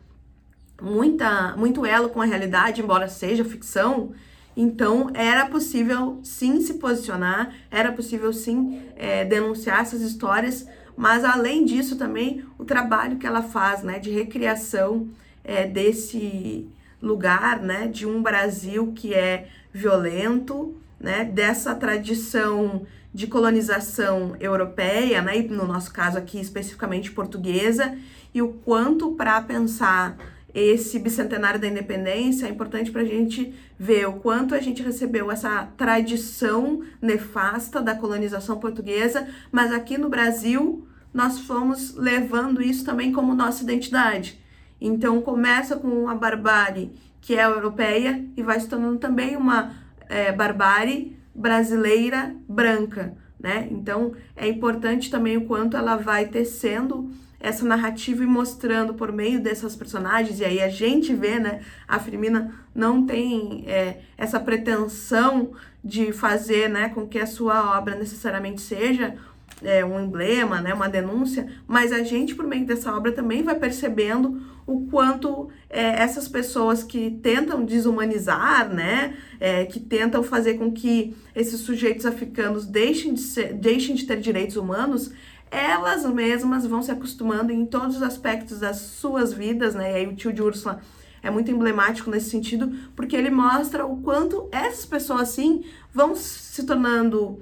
muita, 0.80 1.56
muito 1.56 1.84
elo 1.84 2.08
com 2.10 2.22
a 2.22 2.24
realidade, 2.24 2.80
embora 2.80 3.08
seja 3.08 3.44
ficção, 3.44 4.12
então 4.56 5.10
era 5.12 5.46
possível 5.46 6.20
sim 6.22 6.60
se 6.60 6.74
posicionar, 6.74 7.52
era 7.68 7.90
possível 7.90 8.32
sim 8.32 8.80
é, 8.94 9.24
denunciar 9.24 9.80
essas 9.80 10.02
histórias, 10.02 10.68
mas 10.96 11.24
além 11.24 11.64
disso 11.64 11.96
também 11.96 12.44
o 12.56 12.64
trabalho 12.64 13.16
que 13.18 13.26
ela 13.26 13.42
faz, 13.42 13.82
né, 13.82 13.98
de 13.98 14.10
recriação 14.10 15.08
é, 15.42 15.66
desse 15.66 16.68
lugar, 17.00 17.60
né, 17.60 17.86
de 17.86 18.06
um 18.06 18.22
Brasil 18.22 18.92
que 18.94 19.14
é 19.14 19.48
violento, 19.72 20.76
né, 20.98 21.24
dessa 21.24 21.74
tradição 21.74 22.86
de 23.14 23.26
colonização 23.26 24.36
europeia, 24.38 25.22
né, 25.22 25.38
e 25.38 25.48
no 25.48 25.66
nosso 25.66 25.92
caso 25.92 26.18
aqui 26.18 26.40
especificamente 26.40 27.10
portuguesa, 27.10 27.96
e 28.34 28.42
o 28.42 28.48
quanto 28.48 29.12
para 29.12 29.40
pensar 29.40 30.16
esse 30.54 30.98
bicentenário 30.98 31.60
da 31.60 31.68
independência 31.68 32.46
é 32.46 32.50
importante 32.50 32.90
para 32.90 33.02
a 33.02 33.04
gente 33.04 33.54
ver 33.78 34.08
o 34.08 34.14
quanto 34.14 34.54
a 34.54 34.60
gente 34.60 34.82
recebeu 34.82 35.30
essa 35.30 35.68
tradição 35.76 36.82
nefasta 37.00 37.80
da 37.80 37.94
colonização 37.94 38.58
portuguesa, 38.58 39.28
mas 39.52 39.72
aqui 39.72 39.96
no 39.96 40.08
Brasil 40.08 40.86
nós 41.12 41.38
fomos 41.40 41.94
levando 41.94 42.62
isso 42.62 42.84
também 42.84 43.12
como 43.12 43.34
nossa 43.34 43.62
identidade. 43.62 44.38
Então 44.80 45.20
começa 45.20 45.76
com 45.76 45.88
uma 45.88 46.14
barbárie 46.14 46.92
que 47.20 47.34
é 47.34 47.44
europeia 47.44 48.24
e 48.36 48.42
vai 48.42 48.58
se 48.60 48.68
tornando 48.68 48.98
também 48.98 49.36
uma 49.36 49.72
é, 50.08 50.32
barbárie 50.32 51.16
brasileira 51.34 52.34
branca, 52.48 53.14
né? 53.38 53.68
Então 53.70 54.12
é 54.36 54.48
importante 54.48 55.10
também 55.10 55.36
o 55.36 55.46
quanto 55.46 55.76
ela 55.76 55.96
vai 55.96 56.26
tecendo 56.26 57.10
essa 57.40 57.64
narrativa 57.64 58.24
e 58.24 58.26
mostrando 58.26 58.94
por 58.94 59.12
meio 59.12 59.40
dessas 59.40 59.76
personagens, 59.76 60.40
e 60.40 60.44
aí 60.44 60.60
a 60.60 60.68
gente 60.68 61.14
vê, 61.14 61.38
né? 61.38 61.60
A 61.86 61.98
Firmina 61.98 62.52
não 62.74 63.06
tem 63.06 63.64
é, 63.68 64.00
essa 64.16 64.40
pretensão 64.40 65.52
de 65.82 66.12
fazer 66.12 66.68
né, 66.68 66.88
com 66.88 67.06
que 67.06 67.18
a 67.18 67.26
sua 67.26 67.78
obra 67.78 67.94
necessariamente 67.94 68.60
seja 68.60 69.14
é, 69.62 69.84
um 69.84 70.00
emblema, 70.00 70.60
né, 70.60 70.72
uma 70.72 70.88
denúncia, 70.88 71.48
mas 71.66 71.92
a 71.92 72.02
gente, 72.02 72.34
por 72.34 72.46
meio 72.46 72.64
dessa 72.64 72.94
obra, 72.94 73.12
também 73.12 73.42
vai 73.42 73.54
percebendo 73.54 74.40
o 74.66 74.86
quanto 74.86 75.48
é, 75.68 76.02
essas 76.02 76.28
pessoas 76.28 76.82
que 76.84 77.18
tentam 77.22 77.64
desumanizar, 77.64 78.68
né, 78.68 79.16
é, 79.40 79.64
que 79.64 79.80
tentam 79.80 80.22
fazer 80.22 80.54
com 80.54 80.70
que 80.70 81.16
esses 81.34 81.60
sujeitos 81.60 82.06
africanos 82.06 82.66
deixem 82.66 83.14
de, 83.14 83.20
ser, 83.20 83.54
deixem 83.54 83.94
de 83.94 84.06
ter 84.06 84.20
direitos 84.20 84.56
humanos, 84.56 85.10
elas 85.50 86.04
mesmas 86.04 86.66
vão 86.66 86.82
se 86.82 86.90
acostumando 86.90 87.50
em 87.50 87.64
todos 87.64 87.96
os 87.96 88.02
aspectos 88.02 88.60
das 88.60 88.76
suas 88.76 89.32
vidas, 89.32 89.74
né, 89.74 89.92
e 89.92 89.94
aí 89.96 90.06
o 90.06 90.14
tio 90.14 90.32
de 90.32 90.42
Úrsula 90.42 90.80
é 91.22 91.30
muito 91.30 91.50
emblemático 91.50 92.10
nesse 92.10 92.30
sentido, 92.30 92.72
porque 92.94 93.16
ele 93.16 93.30
mostra 93.30 93.84
o 93.84 93.96
quanto 94.02 94.48
essas 94.52 94.84
pessoas 94.84 95.22
assim 95.22 95.64
vão 95.92 96.14
se 96.14 96.64
tornando 96.64 97.40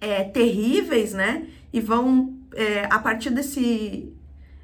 é, 0.00 0.24
terríveis, 0.24 1.12
né? 1.12 1.46
E 1.72 1.80
vão, 1.80 2.34
é, 2.54 2.86
a 2.86 2.98
partir 2.98 3.30
desse 3.30 4.12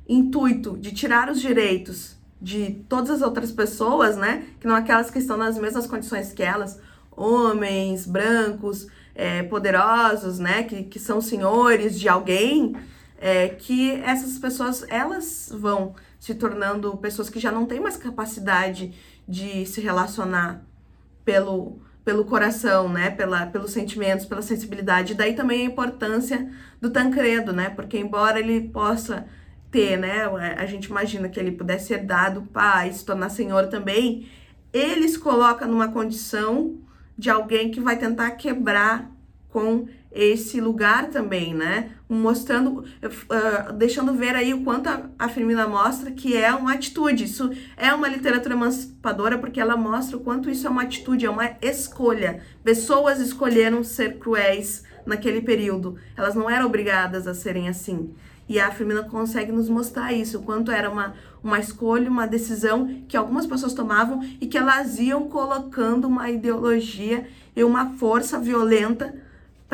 intuito 0.08 0.76
de 0.76 0.92
tirar 0.92 1.30
os 1.30 1.40
direitos 1.40 2.16
de 2.40 2.84
todas 2.88 3.10
as 3.10 3.22
outras 3.22 3.50
pessoas, 3.50 4.16
né? 4.16 4.46
Que 4.60 4.66
não 4.66 4.74
aquelas 4.74 5.10
que 5.10 5.18
estão 5.18 5.36
nas 5.36 5.58
mesmas 5.58 5.86
condições 5.86 6.32
que 6.32 6.42
elas, 6.42 6.78
homens, 7.10 8.06
brancos, 8.06 8.86
é, 9.14 9.42
poderosos, 9.44 10.38
né? 10.38 10.62
Que, 10.64 10.84
que 10.84 10.98
são 10.98 11.20
senhores 11.20 11.98
de 11.98 12.08
alguém, 12.08 12.76
é, 13.18 13.48
que 13.48 13.92
essas 14.02 14.38
pessoas, 14.38 14.84
elas 14.88 15.50
vão 15.52 15.94
se 16.20 16.34
tornando 16.34 16.96
pessoas 16.96 17.28
que 17.28 17.40
já 17.40 17.52
não 17.52 17.66
têm 17.66 17.80
mais 17.80 17.96
capacidade 17.96 18.94
de 19.26 19.66
se 19.66 19.80
relacionar 19.80 20.62
pelo 21.24 21.78
pelo 22.04 22.24
coração, 22.24 22.88
né, 22.88 23.10
pela, 23.10 23.46
pelos 23.46 23.72
sentimentos, 23.72 24.26
pela 24.26 24.42
sensibilidade. 24.42 25.14
Daí 25.14 25.34
também 25.34 25.62
a 25.62 25.70
importância 25.70 26.50
do 26.80 26.90
Tancredo, 26.90 27.52
né, 27.52 27.70
porque 27.70 27.98
embora 27.98 28.38
ele 28.38 28.68
possa 28.68 29.26
ter, 29.70 29.96
né, 29.96 30.24
a 30.56 30.66
gente 30.66 30.84
imagina 30.84 31.28
que 31.28 31.40
ele 31.40 31.52
pudesse 31.52 31.88
ser 31.88 32.04
dado 32.04 32.42
pai, 32.42 32.92
se 32.92 33.04
tornar 33.04 33.30
senhor 33.30 33.68
também, 33.68 34.28
ele 34.72 35.08
se 35.08 35.18
coloca 35.18 35.66
numa 35.66 35.88
condição 35.88 36.78
de 37.16 37.30
alguém 37.30 37.70
que 37.70 37.80
vai 37.80 37.96
tentar 37.96 38.32
quebrar 38.32 39.10
com 39.48 39.86
esse 40.14 40.60
lugar 40.60 41.08
também, 41.10 41.52
né? 41.52 41.90
Mostrando, 42.08 42.80
uh, 42.80 43.72
deixando 43.72 44.14
ver 44.14 44.36
aí 44.36 44.54
o 44.54 44.62
quanto 44.62 44.88
a, 44.88 45.10
a 45.18 45.28
Firmina 45.28 45.66
mostra 45.66 46.12
que 46.12 46.36
é 46.36 46.54
uma 46.54 46.72
atitude. 46.72 47.24
Isso 47.24 47.50
é 47.76 47.92
uma 47.92 48.08
literatura 48.08 48.54
emancipadora 48.54 49.36
porque 49.36 49.60
ela 49.60 49.76
mostra 49.76 50.16
o 50.16 50.20
quanto 50.20 50.48
isso 50.48 50.66
é 50.68 50.70
uma 50.70 50.82
atitude, 50.82 51.26
é 51.26 51.30
uma 51.30 51.56
escolha. 51.60 52.40
Pessoas 52.62 53.18
escolheram 53.18 53.82
ser 53.82 54.18
cruéis 54.18 54.84
naquele 55.04 55.42
período. 55.42 55.96
Elas 56.16 56.36
não 56.36 56.48
eram 56.48 56.66
obrigadas 56.66 57.26
a 57.26 57.34
serem 57.34 57.68
assim. 57.68 58.14
E 58.48 58.60
a 58.60 58.70
Firmina 58.70 59.02
consegue 59.02 59.50
nos 59.50 59.68
mostrar 59.68 60.12
isso, 60.12 60.38
o 60.38 60.42
quanto 60.42 60.70
era 60.70 60.90
uma, 60.90 61.14
uma 61.42 61.58
escolha, 61.58 62.10
uma 62.10 62.26
decisão 62.26 63.02
que 63.08 63.16
algumas 63.16 63.46
pessoas 63.46 63.72
tomavam 63.72 64.22
e 64.38 64.46
que 64.46 64.58
elas 64.58 64.98
iam 64.98 65.28
colocando 65.28 66.06
uma 66.06 66.30
ideologia 66.30 67.26
e 67.56 67.64
uma 67.64 67.94
força 67.94 68.38
violenta 68.38 69.23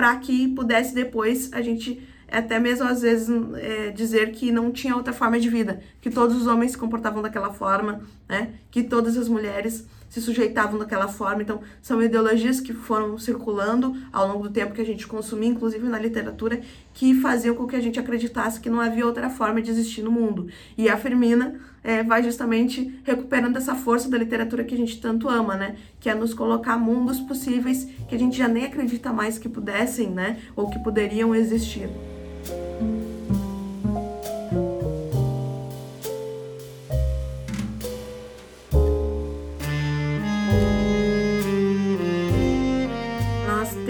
para 0.01 0.17
que 0.17 0.49
pudesse 0.49 0.95
depois 0.95 1.53
a 1.53 1.61
gente 1.61 2.03
até 2.27 2.59
mesmo 2.59 2.87
às 2.87 3.03
vezes 3.03 3.29
é, 3.57 3.91
dizer 3.91 4.33
que 4.33 4.51
não 4.51 4.73
tinha 4.73 4.97
outra 4.97 5.13
forma 5.13 5.39
de 5.39 5.51
vida, 5.51 5.83
que 6.01 6.09
todos 6.09 6.35
os 6.41 6.47
homens 6.47 6.71
se 6.71 6.79
comportavam 6.79 7.21
daquela 7.21 7.53
forma, 7.53 8.01
né? 8.27 8.55
Que 8.71 8.83
todas 8.83 9.19
as 9.19 9.29
mulheres 9.29 9.87
se 10.11 10.21
sujeitavam 10.21 10.79
daquela 10.79 11.09
forma. 11.09 11.41
Então, 11.41 11.61
são 11.81 12.03
ideologias 12.03 12.61
que 12.61 12.75
foram 12.75 13.17
circulando 13.17 13.97
ao 14.13 14.29
longo 14.29 14.43
do 14.49 14.51
tempo 14.51 14.75
que 14.75 14.81
a 14.83 14.85
gente 14.85 15.07
consumia, 15.07 15.49
inclusive 15.49 15.89
na 15.89 15.99
literatura, 15.99 16.61
que 16.93 17.15
faziam 17.15 17.55
com 17.55 17.67
que 17.67 17.77
a 17.77 17.81
gente 17.81 17.99
acreditasse 17.99 18.61
que 18.61 18.69
não 18.69 18.81
havia 18.81 19.07
outra 19.07 19.31
forma 19.31 19.63
de 19.63 19.71
existir 19.71 20.03
no 20.03 20.11
mundo. 20.11 20.49
E 20.77 20.89
a 20.89 20.97
Firmina 20.99 21.59
é, 21.83 22.03
vai 22.03 22.23
justamente 22.23 23.01
recuperando 23.05 23.57
essa 23.57 23.75
força 23.75 24.11
da 24.11 24.19
literatura 24.19 24.65
que 24.65 24.75
a 24.75 24.79
gente 24.79 25.01
tanto 25.01 25.29
ama, 25.29 25.57
né? 25.57 25.77
Que 25.99 26.11
é 26.11 26.15
nos 26.15 26.35
colocar 26.35 26.77
mundos 26.77 27.21
possíveis 27.21 27.85
que 28.09 28.15
a 28.15 28.19
gente 28.19 28.37
já 28.37 28.49
nem 28.49 28.67
acredita 28.67 29.13
mais 29.13 29.39
que 29.39 29.49
pudessem, 29.49 30.11
né? 30.11 30.39
Ou 30.57 30.69
que 30.69 30.79
poderiam 30.81 31.35
existir. 31.35 31.89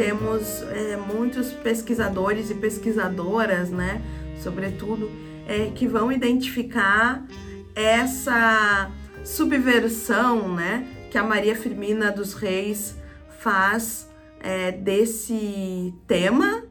Temos 0.00 0.62
é, 0.62 0.96
muitos 0.96 1.52
pesquisadores 1.52 2.50
e 2.50 2.54
pesquisadoras, 2.54 3.68
né, 3.68 4.00
sobretudo, 4.42 5.10
é, 5.46 5.70
que 5.74 5.86
vão 5.86 6.10
identificar 6.10 7.22
essa 7.74 8.90
subversão, 9.22 10.54
né, 10.54 10.86
que 11.10 11.18
a 11.18 11.22
Maria 11.22 11.54
Firmina 11.54 12.10
dos 12.10 12.32
Reis 12.32 12.96
faz 13.40 14.08
é, 14.40 14.72
desse 14.72 15.92
tema, 16.06 16.64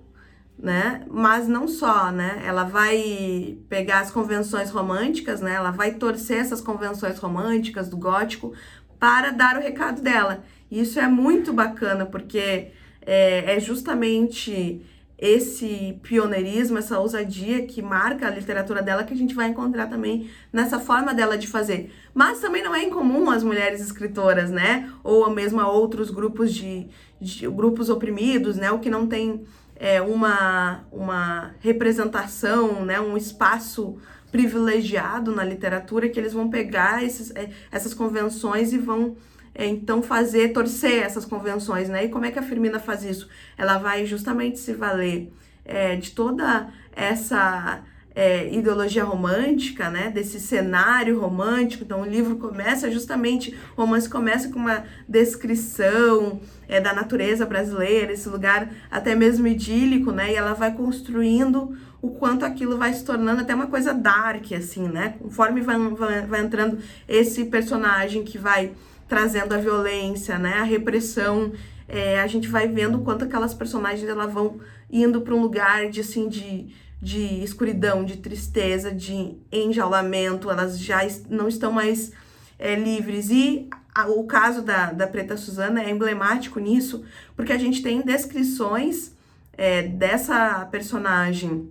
né? 0.57 1.05
Mas 1.09 1.47
não 1.47 1.67
só, 1.69 2.11
né? 2.11 2.41
Ela 2.45 2.65
vai 2.65 3.57
pegar 3.69 3.99
as 3.99 4.11
convenções 4.11 4.69
românticas, 4.71 5.39
né? 5.39 5.53
Ela 5.53 5.71
vai 5.71 5.93
torcer 5.93 6.39
essas 6.39 6.59
convenções 6.59 7.17
românticas 7.17 7.87
do 7.87 7.95
gótico 7.95 8.53
para 8.99 9.31
dar 9.31 9.55
o 9.55 9.61
recado 9.61 10.01
dela. 10.01 10.43
Isso 10.69 10.99
é 10.99 11.07
muito 11.07 11.53
bacana, 11.53 12.05
porque 12.05 12.71
é, 13.11 13.55
é 13.55 13.59
justamente 13.59 14.85
esse 15.17 15.99
pioneirismo, 16.03 16.77
essa 16.77 16.99
ousadia 16.99 17.65
que 17.65 17.81
marca 17.81 18.27
a 18.27 18.29
literatura 18.29 18.83
dela 18.83 19.03
que 19.03 19.11
a 19.11 19.17
gente 19.17 19.33
vai 19.33 19.49
encontrar 19.49 19.87
também 19.87 20.29
nessa 20.53 20.79
forma 20.79 21.11
dela 21.11 21.35
de 21.35 21.47
fazer. 21.47 21.91
Mas 22.13 22.39
também 22.39 22.63
não 22.63 22.73
é 22.73 22.83
incomum 22.83 23.31
as 23.31 23.43
mulheres 23.43 23.81
escritoras, 23.81 24.51
né? 24.51 24.89
Ou 25.03 25.27
mesmo 25.31 25.59
a 25.59 25.67
outros 25.67 26.11
grupos 26.11 26.53
de, 26.53 26.87
de 27.19 27.47
grupos 27.49 27.89
oprimidos, 27.89 28.57
né? 28.57 28.71
O 28.71 28.77
que 28.77 28.91
não 28.91 29.07
tem 29.07 29.43
é, 29.75 29.99
uma, 29.99 30.85
uma 30.91 31.55
representação, 31.61 32.85
né? 32.85 33.01
Um 33.01 33.17
espaço 33.17 33.97
privilegiado 34.31 35.35
na 35.35 35.43
literatura 35.43 36.07
que 36.07 36.19
eles 36.19 36.31
vão 36.31 36.47
pegar 36.47 37.03
esses, 37.03 37.31
é, 37.35 37.49
essas 37.71 37.95
convenções 37.95 38.71
e 38.71 38.77
vão 38.77 39.17
é, 39.59 39.67
então 39.67 40.01
fazer, 40.01 40.53
torcer 40.53 41.03
essas 41.03 41.25
convenções, 41.25 41.89
né? 41.89 42.05
E 42.05 42.09
como 42.09 42.23
é 42.23 42.31
que 42.31 42.39
a 42.39 42.41
Firmina 42.41 42.79
faz 42.79 43.03
isso? 43.03 43.27
Ela 43.57 43.77
vai 43.77 44.05
justamente 44.05 44.57
se 44.57 44.71
valer 44.71 45.33
é, 45.65 45.97
de 45.97 46.11
toda 46.11 46.69
essa 46.95 47.83
é, 48.15 48.47
ideologia 48.53 49.03
romântica, 49.03 49.89
né? 49.89 50.11
Desse 50.11 50.39
cenário 50.39 51.19
romântico. 51.19 51.83
Então 51.83 52.03
o 52.03 52.05
livro 52.05 52.37
começa 52.37 52.89
justamente, 52.89 53.53
o 53.75 53.81
romance 53.81 54.07
começa 54.07 54.47
com 54.47 54.59
uma 54.59 54.85
descrição 55.05 56.39
é, 56.65 56.79
da 56.79 56.93
natureza 56.93 57.45
brasileira, 57.45 58.13
esse 58.13 58.29
lugar 58.29 58.69
até 58.89 59.13
mesmo 59.13 59.45
idílico, 59.45 60.09
né? 60.13 60.31
E 60.31 60.35
ela 60.35 60.53
vai 60.53 60.73
construindo 60.73 61.77
o 62.01 62.11
quanto 62.11 62.45
aquilo 62.45 62.77
vai 62.77 62.93
se 62.93 63.03
tornando 63.03 63.41
até 63.41 63.53
uma 63.53 63.67
coisa 63.67 63.93
dark, 63.93 64.53
assim, 64.53 64.87
né? 64.87 65.15
Conforme 65.19 65.59
vai, 65.59 65.77
vai, 65.77 66.21
vai 66.25 66.41
entrando 66.45 66.79
esse 67.09 67.43
personagem 67.43 68.23
que 68.23 68.37
vai 68.37 68.71
trazendo 69.09 69.53
a 69.53 69.57
violência, 69.57 70.37
né, 70.37 70.53
a 70.59 70.63
repressão. 70.63 71.51
É, 71.87 72.21
a 72.21 72.27
gente 72.27 72.47
vai 72.47 72.67
vendo 72.67 72.99
quanto 72.99 73.25
aquelas 73.25 73.53
personagens 73.53 74.07
elas 74.07 74.31
vão 74.31 74.59
indo 74.89 75.21
para 75.21 75.33
um 75.33 75.41
lugar 75.41 75.89
de 75.89 76.01
assim 76.01 76.29
de, 76.29 76.67
de 77.01 77.43
escuridão, 77.43 78.05
de 78.05 78.17
tristeza, 78.17 78.91
de 78.91 79.35
enjaulamento, 79.51 80.51
elas 80.51 80.79
já 80.79 80.99
não 81.27 81.47
estão 81.47 81.71
mais 81.71 82.11
é, 82.59 82.75
livres. 82.75 83.29
E 83.31 83.67
a, 83.93 84.07
o 84.07 84.23
caso 84.25 84.61
da, 84.61 84.91
da 84.91 85.07
Preta 85.07 85.35
Suzana 85.35 85.81
é 85.81 85.89
emblemático 85.89 86.59
nisso, 86.59 87.03
porque 87.35 87.51
a 87.51 87.57
gente 87.57 87.81
tem 87.81 88.01
descrições 88.01 89.15
é, 89.57 89.81
dessa 89.81 90.65
personagem 90.71 91.69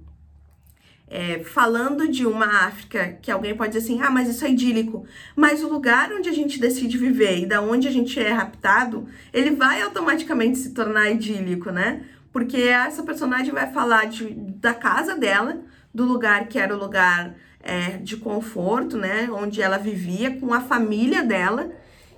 é, 1.10 1.40
falando 1.42 2.08
de 2.08 2.26
uma 2.26 2.66
África 2.66 3.18
que 3.22 3.30
alguém 3.30 3.56
pode 3.56 3.72
dizer 3.72 3.84
assim, 3.84 4.02
ah, 4.02 4.10
mas 4.10 4.28
isso 4.28 4.44
é 4.44 4.50
idílico. 4.50 5.06
Mas 5.34 5.62
o 5.62 5.68
lugar 5.68 6.12
onde 6.12 6.28
a 6.28 6.32
gente 6.32 6.60
decide 6.60 6.98
viver 6.98 7.38
e 7.38 7.46
da 7.46 7.60
onde 7.60 7.88
a 7.88 7.90
gente 7.90 8.20
é 8.20 8.30
raptado, 8.30 9.08
ele 9.32 9.50
vai 9.50 9.80
automaticamente 9.82 10.58
se 10.58 10.70
tornar 10.70 11.10
idílico, 11.10 11.70
né? 11.70 12.04
Porque 12.32 12.58
essa 12.58 13.02
personagem 13.02 13.52
vai 13.52 13.72
falar 13.72 14.06
de, 14.06 14.34
da 14.34 14.74
casa 14.74 15.16
dela, 15.16 15.58
do 15.92 16.04
lugar 16.04 16.46
que 16.46 16.58
era 16.58 16.74
o 16.74 16.78
lugar 16.78 17.34
é, 17.60 17.96
de 17.96 18.16
conforto, 18.16 18.98
né? 18.98 19.28
Onde 19.32 19.62
ela 19.62 19.78
vivia 19.78 20.38
com 20.38 20.52
a 20.52 20.60
família 20.60 21.22
dela. 21.22 21.72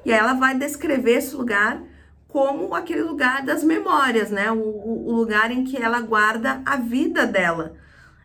E 0.05 0.13
aí 0.13 0.19
ela 0.19 0.35
vai 0.35 0.57
descrever 0.59 1.19
esse 1.19 1.37
lugar 1.37 1.81
como 2.27 2.75
aquele 2.75 3.03
lugar 3.03 3.45
das 3.45 3.63
memórias, 3.63 4.31
né? 4.31 4.51
O, 4.51 4.57
o, 4.57 5.09
o 5.11 5.13
lugar 5.13 5.53
em 5.53 5.63
que 5.63 5.77
ela 5.77 6.01
guarda 6.01 6.61
a 6.67 6.77
vida 6.77 7.25
dela 7.25 7.77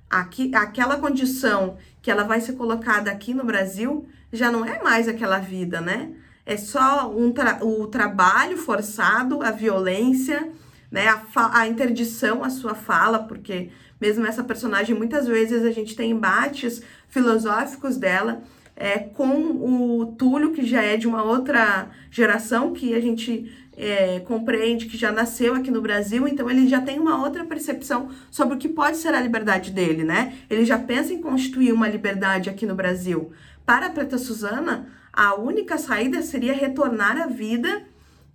aqui, 0.09 0.51
aquela 0.53 0.97
condição 0.97 1.77
que 2.01 2.11
ela 2.11 2.23
vai 2.23 2.39
ser 2.41 2.53
colocada 2.53 3.11
aqui 3.11 3.33
no 3.33 3.43
Brasil 3.43 4.07
já 4.31 4.51
não 4.51 4.65
é 4.65 4.81
mais 4.81 5.07
aquela 5.07 5.39
vida, 5.39 5.81
né? 5.81 6.11
É 6.45 6.57
só 6.57 7.11
um 7.11 7.31
tra 7.31 7.59
o 7.63 7.87
trabalho 7.87 8.57
forçado, 8.57 9.41
a 9.41 9.51
violência, 9.51 10.51
né? 10.91 11.07
A, 11.07 11.59
a 11.59 11.67
interdição 11.67 12.43
à 12.43 12.49
sua 12.49 12.75
fala, 12.75 13.19
porque 13.19 13.71
mesmo 13.99 14.25
essa 14.25 14.43
personagem, 14.43 14.95
muitas 14.95 15.27
vezes 15.27 15.63
a 15.63 15.71
gente 15.71 15.95
tem 15.95 16.11
embates 16.11 16.81
filosóficos 17.07 17.97
dela 17.97 18.43
é, 18.75 18.99
com 18.99 19.29
o 19.29 20.15
Túlio, 20.17 20.51
que 20.51 20.65
já 20.65 20.81
é 20.81 20.97
de 20.97 21.07
uma 21.07 21.23
outra 21.23 21.89
geração, 22.11 22.73
que 22.73 22.93
a 22.93 22.99
gente 22.99 23.51
é, 23.77 24.19
compreende 24.21 24.85
que 24.85 24.97
já 24.97 25.11
nasceu 25.11 25.55
aqui 25.55 25.69
no 25.69 25.81
Brasil, 25.81 26.27
então 26.27 26.49
ele 26.49 26.67
já 26.67 26.81
tem 26.81 26.99
uma 26.99 27.21
outra 27.21 27.43
percepção 27.43 28.09
sobre 28.31 28.55
o 28.55 28.57
que 28.57 28.69
pode 28.69 28.97
ser 28.97 29.13
a 29.13 29.21
liberdade 29.21 29.71
dele, 29.71 30.03
né? 30.03 30.35
Ele 30.49 30.65
já 30.65 30.77
pensa 30.77 31.13
em 31.13 31.21
constituir 31.21 31.73
uma 31.73 31.87
liberdade 31.87 32.49
aqui 32.49 32.65
no 32.65 32.75
Brasil. 32.75 33.31
Para 33.65 33.87
a 33.87 33.89
Preta 33.89 34.17
Suzana, 34.17 34.87
a 35.11 35.35
única 35.35 35.77
saída 35.77 36.21
seria 36.21 36.53
retornar 36.53 37.17
à 37.21 37.27
vida 37.27 37.83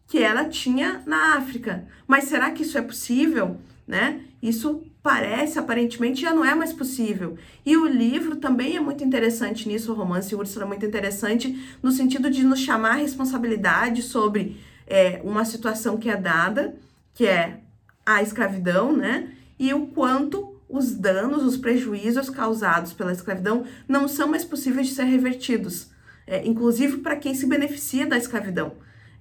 que 0.06 0.18
ela 0.18 0.44
tinha 0.44 1.02
na 1.06 1.36
África. 1.36 1.86
Mas 2.06 2.24
será 2.24 2.50
que 2.50 2.62
isso 2.62 2.76
é 2.76 2.82
possível? 2.82 3.58
Né? 3.86 4.20
Isso 4.42 4.82
parece, 5.02 5.58
aparentemente, 5.58 6.20
já 6.20 6.34
não 6.34 6.44
é 6.44 6.54
mais 6.54 6.72
possível. 6.72 7.36
E 7.64 7.76
o 7.76 7.86
livro 7.86 8.36
também 8.36 8.76
é 8.76 8.80
muito 8.80 9.04
interessante 9.04 9.68
nisso, 9.68 9.92
o 9.92 9.94
romance 9.94 10.34
Úrsula 10.34 10.64
é 10.64 10.68
muito 10.68 10.84
interessante, 10.84 11.76
no 11.82 11.90
sentido 11.90 12.30
de 12.30 12.42
nos 12.42 12.60
chamar 12.60 12.92
a 12.92 13.02
responsabilidade 13.02 14.02
sobre 14.02 14.58
é, 14.90 15.20
uma 15.22 15.44
situação 15.44 15.96
que 15.96 16.10
é 16.10 16.16
dada, 16.16 16.74
que 17.14 17.26
é 17.26 17.60
a 18.04 18.22
escravidão, 18.22 18.94
né? 18.94 19.30
E 19.58 19.72
o 19.72 19.86
quanto 19.86 20.60
os 20.68 20.92
danos, 20.92 21.44
os 21.44 21.56
prejuízos 21.56 22.28
causados 22.28 22.92
pela 22.92 23.12
escravidão 23.12 23.64
não 23.88 24.08
são 24.08 24.28
mais 24.28 24.44
possíveis 24.44 24.88
de 24.88 24.94
ser 24.94 25.04
revertidos, 25.04 25.90
é, 26.26 26.46
inclusive 26.46 26.98
para 26.98 27.16
quem 27.16 27.34
se 27.34 27.46
beneficia 27.46 28.06
da 28.06 28.18
escravidão. 28.18 28.72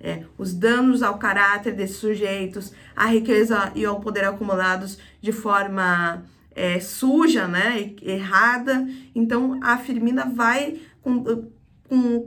É, 0.01 0.23
os 0.37 0.53
danos 0.53 1.03
ao 1.03 1.17
caráter 1.17 1.75
desses 1.75 1.97
sujeitos, 1.97 2.71
a 2.95 3.07
riqueza 3.07 3.71
e 3.75 3.85
ao 3.85 3.99
poder 3.99 4.23
acumulados 4.23 4.97
de 5.21 5.31
forma 5.31 6.23
é, 6.55 6.79
suja, 6.79 7.47
né, 7.47 7.93
errada. 8.01 8.87
Então, 9.13 9.59
a 9.61 9.77
Firmina 9.77 10.25
vai, 10.25 10.79
com, 11.01 11.23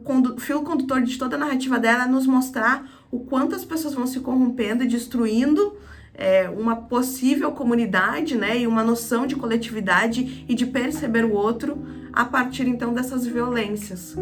com, 0.05 0.21
o 0.21 0.39
fio 0.39 0.63
condutor 0.63 1.01
de 1.01 1.17
toda 1.17 1.37
a 1.37 1.39
narrativa 1.39 1.79
dela, 1.79 2.07
nos 2.07 2.27
mostrar 2.27 2.87
o 3.13 3.21
quanto 3.21 3.55
as 3.55 3.63
pessoas 3.63 3.93
vão 3.93 4.07
se 4.07 4.21
corrompendo 4.21 4.83
e 4.83 4.89
destruindo 4.89 5.77
é, 6.15 6.49
uma 6.49 6.75
possível 6.75 7.53
comunidade, 7.53 8.37
né, 8.37 8.59
e 8.59 8.67
uma 8.67 8.83
noção 8.83 9.27
de 9.27 9.37
coletividade 9.37 10.47
e 10.49 10.55
de 10.55 10.65
perceber 10.65 11.25
o 11.25 11.33
outro 11.33 11.77
a 12.11 12.25
partir 12.25 12.67
então 12.67 12.95
dessas 12.95 13.27
violências. 13.27 14.17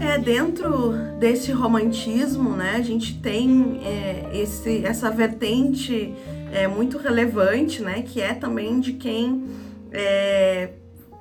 É, 0.00 0.18
dentro 0.18 0.92
desse 1.20 1.52
romantismo, 1.52 2.50
né, 2.50 2.74
a 2.76 2.82
gente 2.82 3.20
tem 3.20 3.80
é, 3.84 4.30
esse, 4.32 4.84
essa 4.84 5.08
vertente 5.08 6.12
é, 6.52 6.66
muito 6.66 6.98
relevante, 6.98 7.82
né? 7.82 8.02
Que 8.02 8.20
é 8.20 8.34
também 8.34 8.80
de 8.80 8.94
quem 8.94 9.44
é, 9.92 10.72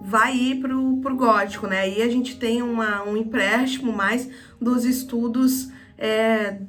vai 0.01 0.35
ir 0.35 0.59
pro, 0.59 0.97
pro 0.97 1.15
gótico, 1.15 1.67
né? 1.67 1.81
Aí 1.81 2.01
a 2.01 2.09
gente 2.09 2.37
tem 2.37 2.61
uma, 2.61 3.03
um 3.03 3.17
empréstimo 3.17 3.91
mais 3.91 4.29
dos 4.59 4.85
estudos, 4.85 5.69
é, 5.97 6.59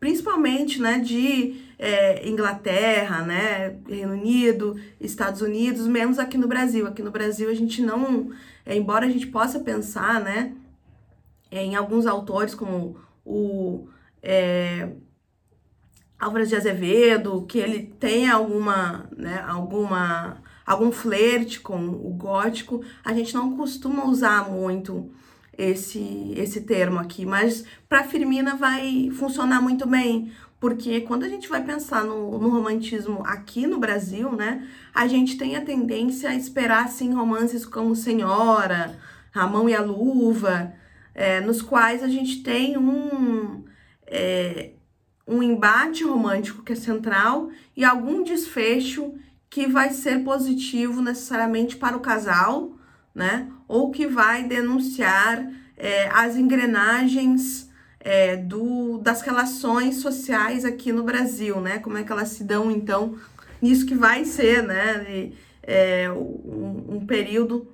principalmente, 0.00 0.80
né? 0.80 0.98
De 0.98 1.60
é, 1.78 2.28
Inglaterra, 2.28 3.22
né? 3.22 3.76
Reino 3.88 4.12
Unido, 4.12 4.76
Estados 5.00 5.42
Unidos, 5.42 5.86
menos 5.86 6.18
aqui 6.18 6.38
no 6.38 6.48
Brasil. 6.48 6.86
Aqui 6.86 7.02
no 7.02 7.10
Brasil 7.10 7.50
a 7.50 7.54
gente 7.54 7.82
não, 7.82 8.30
é, 8.64 8.76
embora 8.76 9.06
a 9.06 9.10
gente 9.10 9.26
possa 9.26 9.60
pensar, 9.60 10.20
né? 10.20 10.52
Em 11.50 11.76
alguns 11.76 12.06
autores 12.06 12.54
como 12.54 12.96
o 13.24 13.88
é, 14.22 14.90
Álvares 16.18 16.48
de 16.48 16.56
Azevedo, 16.56 17.44
que 17.48 17.58
ele 17.58 17.94
tem 18.00 18.28
alguma, 18.28 19.08
né, 19.16 19.44
alguma, 19.46 20.42
algum 20.66 20.90
flerte 20.90 21.60
com 21.60 21.78
o 21.78 22.10
gótico, 22.10 22.82
a 23.04 23.12
gente 23.14 23.34
não 23.34 23.56
costuma 23.56 24.04
usar 24.04 24.50
muito 24.50 25.10
esse, 25.56 26.32
esse 26.36 26.62
termo 26.62 26.98
aqui, 26.98 27.24
mas 27.24 27.64
para 27.88 28.02
Firmina 28.02 28.56
vai 28.56 29.10
funcionar 29.12 29.60
muito 29.60 29.86
bem, 29.86 30.32
porque 30.60 31.02
quando 31.02 31.22
a 31.22 31.28
gente 31.28 31.48
vai 31.48 31.62
pensar 31.62 32.04
no, 32.04 32.36
no, 32.36 32.48
romantismo 32.48 33.22
aqui 33.24 33.66
no 33.66 33.78
Brasil, 33.78 34.32
né, 34.32 34.66
a 34.92 35.06
gente 35.06 35.36
tem 35.36 35.54
a 35.54 35.64
tendência 35.64 36.30
a 36.30 36.34
esperar, 36.34 36.86
assim, 36.86 37.14
romances 37.14 37.64
como 37.64 37.94
Senhora, 37.94 38.98
A 39.32 39.46
Mão 39.46 39.68
e 39.68 39.74
a 39.74 39.80
Luva, 39.80 40.72
é, 41.14 41.40
nos 41.40 41.62
quais 41.62 42.02
a 42.02 42.08
gente 42.08 42.42
tem 42.42 42.76
um... 42.76 43.64
É, 44.06 44.72
um 45.28 45.42
embate 45.42 46.02
romântico 46.04 46.62
que 46.62 46.72
é 46.72 46.76
central 46.76 47.50
e 47.76 47.84
algum 47.84 48.24
desfecho 48.24 49.14
que 49.50 49.66
vai 49.66 49.90
ser 49.90 50.24
positivo 50.24 51.02
necessariamente 51.02 51.76
para 51.76 51.96
o 51.96 52.00
casal, 52.00 52.72
né? 53.14 53.48
Ou 53.68 53.90
que 53.90 54.06
vai 54.06 54.44
denunciar 54.44 55.46
é, 55.76 56.08
as 56.08 56.36
engrenagens 56.36 57.68
é, 58.00 58.36
do, 58.36 58.98
das 58.98 59.20
relações 59.20 59.96
sociais 59.96 60.64
aqui 60.64 60.92
no 60.92 61.02
Brasil, 61.02 61.60
né? 61.60 61.78
Como 61.78 61.98
é 61.98 62.02
que 62.02 62.12
elas 62.12 62.28
se 62.28 62.44
dão, 62.44 62.70
então, 62.70 63.16
nisso 63.60 63.86
que 63.86 63.94
vai 63.94 64.24
ser, 64.24 64.62
né? 64.62 65.32
É, 65.62 66.10
um, 66.10 66.96
um 66.96 67.06
período 67.06 67.68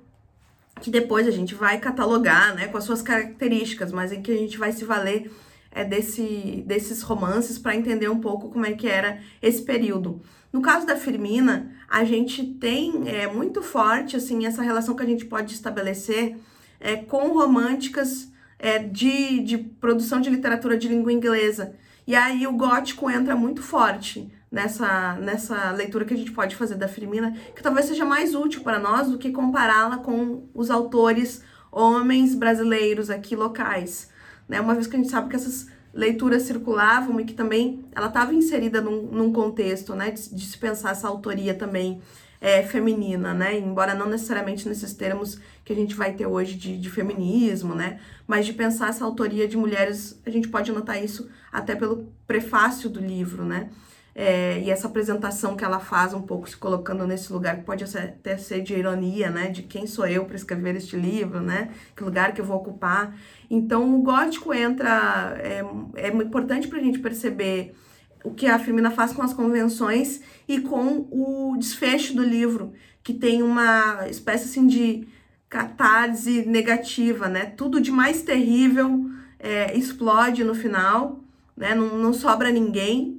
que 0.81 0.91
depois 0.91 1.25
a 1.25 1.31
gente 1.31 1.55
vai 1.55 1.79
catalogar, 1.79 2.53
né? 2.53 2.67
Com 2.67 2.77
as 2.77 2.83
suas 2.83 3.01
características, 3.01 3.91
mas 3.91 4.11
em 4.11 4.21
que 4.21 4.31
a 4.31 4.37
gente 4.37 4.57
vai 4.57 4.71
se 4.73 4.83
valer 4.83 5.31
é, 5.75 5.83
desse, 5.83 6.63
desses 6.65 7.01
romances 7.01 7.59
para 7.59 7.75
entender 7.75 8.07
um 8.09 8.21
pouco 8.21 8.49
como 8.49 8.65
é 8.65 8.71
que 8.71 8.87
era 8.87 9.19
esse 9.41 9.61
período. 9.61 10.21
No 10.51 10.61
caso 10.61 10.87
da 10.87 10.95
Firmina, 10.95 11.69
a 11.89 12.05
gente 12.05 12.45
tem 12.45 13.03
é, 13.09 13.27
muito 13.27 13.61
forte 13.61 14.15
assim 14.15 14.45
essa 14.45 14.63
relação 14.63 14.95
que 14.95 15.03
a 15.03 15.05
gente 15.05 15.25
pode 15.25 15.53
estabelecer 15.53 16.37
é, 16.79 16.95
com 16.95 17.33
românticas 17.33 18.31
é, 18.57 18.79
de, 18.79 19.41
de 19.41 19.57
produção 19.57 20.21
de 20.21 20.29
literatura 20.29 20.77
de 20.77 20.87
língua 20.87 21.11
inglesa. 21.11 21.75
E 22.07 22.15
aí 22.15 22.47
o 22.47 22.53
gótico 22.53 23.11
entra 23.11 23.35
muito 23.35 23.61
forte 23.61 24.31
nessa, 24.49 25.15
nessa 25.15 25.71
leitura 25.71 26.05
que 26.05 26.13
a 26.13 26.17
gente 26.17 26.31
pode 26.31 26.55
fazer 26.55 26.75
da 26.75 26.87
Firmina, 26.87 27.35
que 27.53 27.61
talvez 27.61 27.87
seja 27.87 28.05
mais 28.05 28.33
útil 28.33 28.61
para 28.61 28.79
nós 28.79 29.09
do 29.09 29.17
que 29.17 29.29
compará-la 29.29 29.97
com 29.97 30.47
os 30.53 30.71
autores 30.71 31.43
homens 31.69 32.33
brasileiros 32.33 33.09
aqui 33.09 33.35
locais 33.35 34.14
né? 34.47 34.61
Uma 34.61 34.73
vez 34.73 34.87
que 34.87 34.95
a 34.95 34.99
gente 34.99 35.11
sabe 35.11 35.29
que 35.29 35.35
essas 35.35 35.67
leituras 35.95 36.43
circulavam 36.43 37.19
e 37.21 37.25
que 37.25 37.33
também 37.33 37.85
ela 37.95 38.07
estava 38.07 38.33
inserida 38.33 38.81
num, 38.81 39.03
num, 39.03 39.31
contexto, 39.31 39.95
né, 39.95 40.11
de, 40.11 40.35
de, 40.35 40.45
se 40.45 40.57
pensar 40.57 40.91
essa 40.91 41.07
autoria 41.07 41.53
também 41.53 42.01
é, 42.41 42.61
feminina, 42.61 43.33
né, 43.33 43.57
embora 43.57 43.95
não 43.95 44.09
necessariamente 44.09 44.67
nesses 44.67 44.93
termos 44.93 45.39
que 45.63 45.71
a 45.71 45.75
gente 45.75 45.95
vai 45.95 46.11
ter 46.11 46.27
hoje 46.27 46.55
de, 46.55 46.77
de 46.77 46.89
feminismo, 46.89 47.73
né, 47.73 48.01
mas 48.27 48.45
de 48.45 48.51
pensar 48.51 48.89
essa 48.89 49.05
autoria 49.05 49.47
de 49.47 49.55
mulheres, 49.55 50.21
a 50.25 50.29
gente 50.29 50.49
pode 50.49 50.69
notar 50.69 51.01
isso 51.01 51.29
até 51.49 51.73
pelo 51.73 52.11
prefácio 52.27 52.89
do 52.89 52.99
livro, 52.99 53.45
né, 53.45 53.69
é, 54.17 54.61
e 54.61 54.71
essa 54.71 54.87
apresentação 54.87 55.57
que 55.57 55.65
ela 55.65 55.77
faz 55.77 56.13
um 56.13 56.21
pouco 56.21 56.49
se 56.49 56.55
colocando 56.55 57.05
nesse 57.05 57.33
lugar 57.33 57.57
que 57.57 57.63
pode 57.63 57.83
até 57.83 58.37
ser 58.37 58.61
de 58.61 58.73
ironia, 58.73 59.29
né? 59.29 59.49
De 59.49 59.61
quem 59.63 59.85
sou 59.85 60.07
eu 60.07 60.23
para 60.23 60.37
escrever 60.37 60.73
este 60.77 60.95
livro, 60.95 61.41
né? 61.41 61.71
Que 61.93 62.01
lugar 62.01 62.33
que 62.33 62.39
eu 62.39 62.45
vou 62.45 62.55
ocupar. 62.55 63.13
Então 63.49 63.93
o 63.93 64.01
gótico 64.01 64.53
entra, 64.53 65.37
é, 65.43 65.61
é 65.95 66.07
importante 66.07 66.69
para 66.69 66.79
a 66.79 66.81
gente 66.81 66.99
perceber 66.99 67.75
o 68.23 68.33
que 68.33 68.47
a 68.47 68.57
Firmina 68.57 68.89
faz 68.89 69.11
com 69.11 69.21
as 69.21 69.33
convenções 69.33 70.21
e 70.47 70.61
com 70.61 71.07
o 71.11 71.57
desfecho 71.57 72.15
do 72.15 72.23
livro, 72.23 72.71
que 73.03 73.13
tem 73.13 73.43
uma 73.43 74.07
espécie 74.09 74.45
assim 74.45 74.65
de 74.65 75.05
catarse 75.49 76.45
negativa, 76.45 77.27
né? 77.27 77.47
Tudo 77.47 77.81
de 77.81 77.91
mais 77.91 78.21
terrível 78.21 79.09
é, 79.37 79.77
explode 79.77 80.41
no 80.45 80.55
final, 80.55 81.19
né? 81.55 81.75
Não, 81.75 81.97
não 81.97 82.13
sobra 82.13 82.49
ninguém 82.49 83.14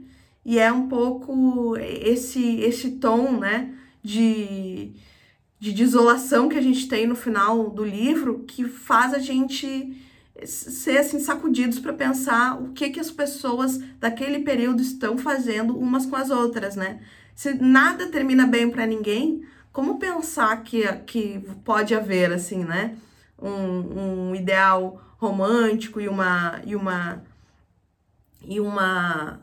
e 0.48 0.60
é 0.60 0.72
um 0.72 0.88
pouco 0.88 1.76
esse 1.76 2.60
esse 2.60 2.92
tom, 2.92 3.32
né, 3.32 3.74
de, 4.00 4.92
de 5.58 5.72
desolação 5.72 6.48
que 6.48 6.56
a 6.56 6.62
gente 6.62 6.86
tem 6.86 7.04
no 7.04 7.16
final 7.16 7.68
do 7.68 7.84
livro 7.84 8.44
que 8.46 8.62
faz 8.62 9.12
a 9.12 9.18
gente 9.18 10.00
ser 10.44 10.98
assim 10.98 11.18
sacudidos 11.18 11.80
para 11.80 11.92
pensar 11.92 12.62
o 12.62 12.68
que 12.72 12.90
que 12.90 13.00
as 13.00 13.10
pessoas 13.10 13.78
daquele 13.98 14.38
período 14.44 14.80
estão 14.80 15.18
fazendo 15.18 15.76
umas 15.76 16.06
com 16.06 16.14
as 16.14 16.30
outras, 16.30 16.76
né? 16.76 17.00
Se 17.34 17.52
nada 17.54 18.06
termina 18.06 18.46
bem 18.46 18.70
para 18.70 18.86
ninguém, 18.86 19.42
como 19.72 19.98
pensar 19.98 20.62
que, 20.62 20.86
que 21.06 21.40
pode 21.64 21.92
haver 21.92 22.32
assim, 22.32 22.62
né? 22.62 22.96
Um, 23.36 24.28
um 24.30 24.34
ideal 24.36 25.02
romântico 25.18 26.00
e 26.00 26.06
uma 26.06 26.60
e 26.64 26.76
uma 26.76 27.24
e 28.42 28.60
uma 28.60 29.40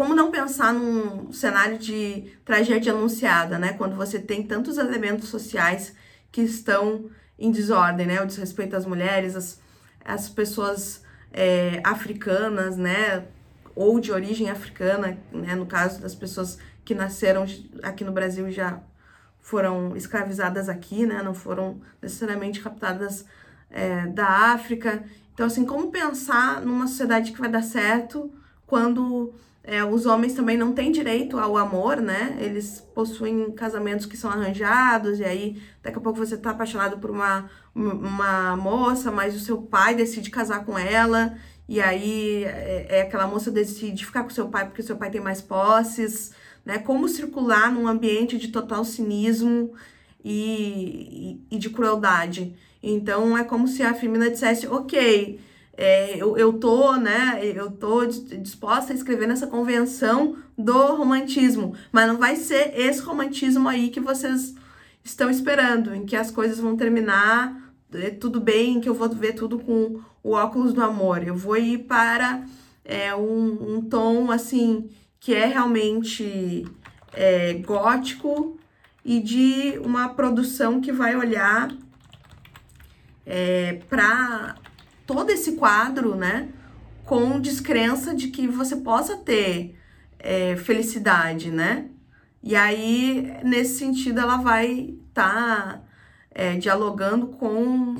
como 0.00 0.14
não 0.14 0.30
pensar 0.30 0.72
num 0.72 1.30
cenário 1.30 1.76
de 1.76 2.32
tragédia 2.42 2.90
anunciada, 2.90 3.58
né? 3.58 3.74
Quando 3.74 3.94
você 3.94 4.18
tem 4.18 4.42
tantos 4.42 4.78
elementos 4.78 5.28
sociais 5.28 5.94
que 6.32 6.40
estão 6.40 7.10
em 7.38 7.50
desordem, 7.50 8.06
né? 8.06 8.22
O 8.22 8.26
desrespeito 8.26 8.74
às 8.74 8.86
mulheres, 8.86 9.36
as, 9.36 9.60
as 10.02 10.26
pessoas 10.26 11.04
é, 11.30 11.82
africanas, 11.84 12.78
né? 12.78 13.26
Ou 13.76 14.00
de 14.00 14.10
origem 14.10 14.48
africana, 14.48 15.18
né? 15.30 15.54
No 15.54 15.66
caso 15.66 16.00
das 16.00 16.14
pessoas 16.14 16.56
que 16.82 16.94
nasceram 16.94 17.44
aqui 17.82 18.02
no 18.02 18.10
Brasil 18.10 18.50
já 18.50 18.80
foram 19.38 19.94
escravizadas 19.94 20.70
aqui, 20.70 21.04
né? 21.04 21.22
Não 21.22 21.34
foram 21.34 21.78
necessariamente 22.00 22.62
captadas 22.62 23.26
é, 23.68 24.06
da 24.06 24.26
África. 24.54 25.04
Então, 25.34 25.44
assim, 25.44 25.66
como 25.66 25.90
pensar 25.90 26.62
numa 26.62 26.86
sociedade 26.86 27.32
que 27.32 27.38
vai 27.38 27.50
dar 27.50 27.62
certo 27.62 28.32
quando 28.66 29.34
é, 29.70 29.84
os 29.84 30.04
homens 30.04 30.34
também 30.34 30.56
não 30.56 30.72
têm 30.72 30.90
direito 30.90 31.38
ao 31.38 31.56
amor, 31.56 31.98
né? 32.00 32.36
Eles 32.40 32.80
possuem 32.92 33.52
casamentos 33.52 34.04
que 34.04 34.16
são 34.16 34.28
arranjados, 34.28 35.20
e 35.20 35.24
aí 35.24 35.62
daqui 35.80 35.96
a 35.96 36.00
pouco 36.00 36.18
você 36.18 36.36
tá 36.36 36.50
apaixonado 36.50 36.98
por 36.98 37.08
uma, 37.08 37.48
uma 37.72 38.56
moça, 38.56 39.12
mas 39.12 39.36
o 39.36 39.38
seu 39.38 39.62
pai 39.62 39.94
decide 39.94 40.28
casar 40.28 40.64
com 40.64 40.76
ela, 40.76 41.38
e 41.68 41.80
aí 41.80 42.42
é, 42.42 42.86
é 42.88 43.02
aquela 43.02 43.28
moça 43.28 43.48
decide 43.48 44.04
ficar 44.04 44.24
com 44.24 44.30
seu 44.30 44.48
pai 44.48 44.66
porque 44.66 44.82
seu 44.82 44.96
pai 44.96 45.08
tem 45.08 45.20
mais 45.20 45.40
posses, 45.40 46.32
né? 46.64 46.78
Como 46.78 47.08
circular 47.08 47.70
num 47.70 47.86
ambiente 47.86 48.36
de 48.38 48.48
total 48.48 48.84
cinismo 48.84 49.72
e, 50.24 51.38
e, 51.48 51.56
e 51.56 51.58
de 51.60 51.70
crueldade. 51.70 52.56
Então 52.82 53.38
é 53.38 53.44
como 53.44 53.68
se 53.68 53.84
a 53.84 53.94
Firmina 53.94 54.28
dissesse, 54.30 54.66
ok 54.66 55.38
é, 55.80 56.14
eu, 56.14 56.36
eu 56.36 56.52
tô, 56.52 56.94
né, 56.96 57.40
eu 57.42 57.70
tô 57.70 58.04
disposta 58.04 58.92
a 58.92 58.94
escrever 58.94 59.26
nessa 59.26 59.46
convenção 59.46 60.36
do 60.56 60.94
romantismo, 60.94 61.74
mas 61.90 62.06
não 62.06 62.18
vai 62.18 62.36
ser 62.36 62.78
esse 62.78 63.00
romantismo 63.00 63.66
aí 63.66 63.88
que 63.88 63.98
vocês 63.98 64.54
estão 65.02 65.30
esperando, 65.30 65.94
em 65.94 66.04
que 66.04 66.14
as 66.14 66.30
coisas 66.30 66.60
vão 66.60 66.76
terminar 66.76 67.72
é, 67.94 68.10
tudo 68.10 68.38
bem, 68.42 68.78
que 68.78 68.90
eu 68.90 68.94
vou 68.94 69.08
ver 69.08 69.32
tudo 69.32 69.58
com 69.58 70.02
o 70.22 70.32
óculos 70.32 70.74
do 70.74 70.82
amor. 70.82 71.26
Eu 71.26 71.34
vou 71.34 71.56
ir 71.56 71.78
para 71.78 72.44
é, 72.84 73.14
um, 73.14 73.76
um 73.76 73.80
tom, 73.80 74.30
assim, 74.30 74.90
que 75.18 75.34
é 75.34 75.46
realmente 75.46 76.66
é, 77.14 77.54
gótico 77.54 78.58
e 79.02 79.18
de 79.18 79.78
uma 79.82 80.10
produção 80.10 80.78
que 80.78 80.92
vai 80.92 81.16
olhar 81.16 81.74
é, 83.24 83.80
para 83.88 84.56
todo 85.10 85.30
esse 85.30 85.56
quadro, 85.56 86.14
né, 86.14 86.50
com 87.04 87.40
descrença 87.40 88.14
de 88.14 88.28
que 88.28 88.46
você 88.46 88.76
possa 88.76 89.16
ter 89.16 89.76
é, 90.20 90.54
felicidade, 90.54 91.50
né? 91.50 91.88
E 92.40 92.54
aí, 92.54 93.36
nesse 93.42 93.76
sentido, 93.80 94.20
ela 94.20 94.36
vai 94.36 94.94
estar 95.08 95.34
tá, 95.34 95.82
é, 96.30 96.56
dialogando 96.56 97.26
com 97.26 97.96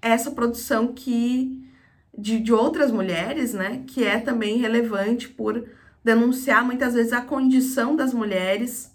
essa 0.00 0.30
produção 0.30 0.92
que 0.92 1.68
de, 2.16 2.38
de 2.38 2.52
outras 2.52 2.92
mulheres, 2.92 3.52
né? 3.52 3.82
Que 3.88 4.04
é 4.04 4.20
também 4.20 4.58
relevante 4.58 5.28
por 5.28 5.68
denunciar 6.04 6.64
muitas 6.64 6.94
vezes 6.94 7.12
a 7.12 7.22
condição 7.22 7.96
das 7.96 8.14
mulheres, 8.14 8.94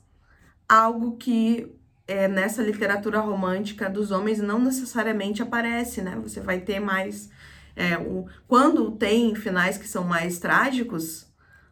algo 0.69 1.17
que 1.17 1.75
é, 2.07 2.29
nessa 2.29 2.63
literatura 2.63 3.19
romântica 3.19 3.89
dos 3.89 4.11
homens 4.11 4.39
não 4.39 4.59
necessariamente 4.59 5.43
aparece, 5.43 6.01
né? 6.01 6.17
Você 6.23 6.39
vai 6.39 6.61
ter 6.61 6.79
mais 6.79 7.29
é, 7.77 7.95
o, 7.95 8.25
quando 8.47 8.91
tem 8.91 9.35
finais 9.35 9.77
que 9.77 9.87
são 9.87 10.03
mais 10.03 10.39
trágicos, 10.39 11.27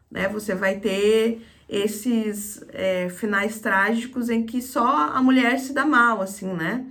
né, 0.08 0.28
você 0.28 0.54
vai 0.54 0.78
ter 0.78 1.44
esses 1.68 2.64
é, 2.68 3.08
finais 3.08 3.58
trágicos 3.58 4.30
em 4.30 4.46
que 4.46 4.62
só 4.62 5.10
a 5.10 5.20
mulher 5.20 5.58
se 5.58 5.72
dá 5.72 5.84
mal, 5.84 6.22
assim, 6.22 6.46
né? 6.46 6.86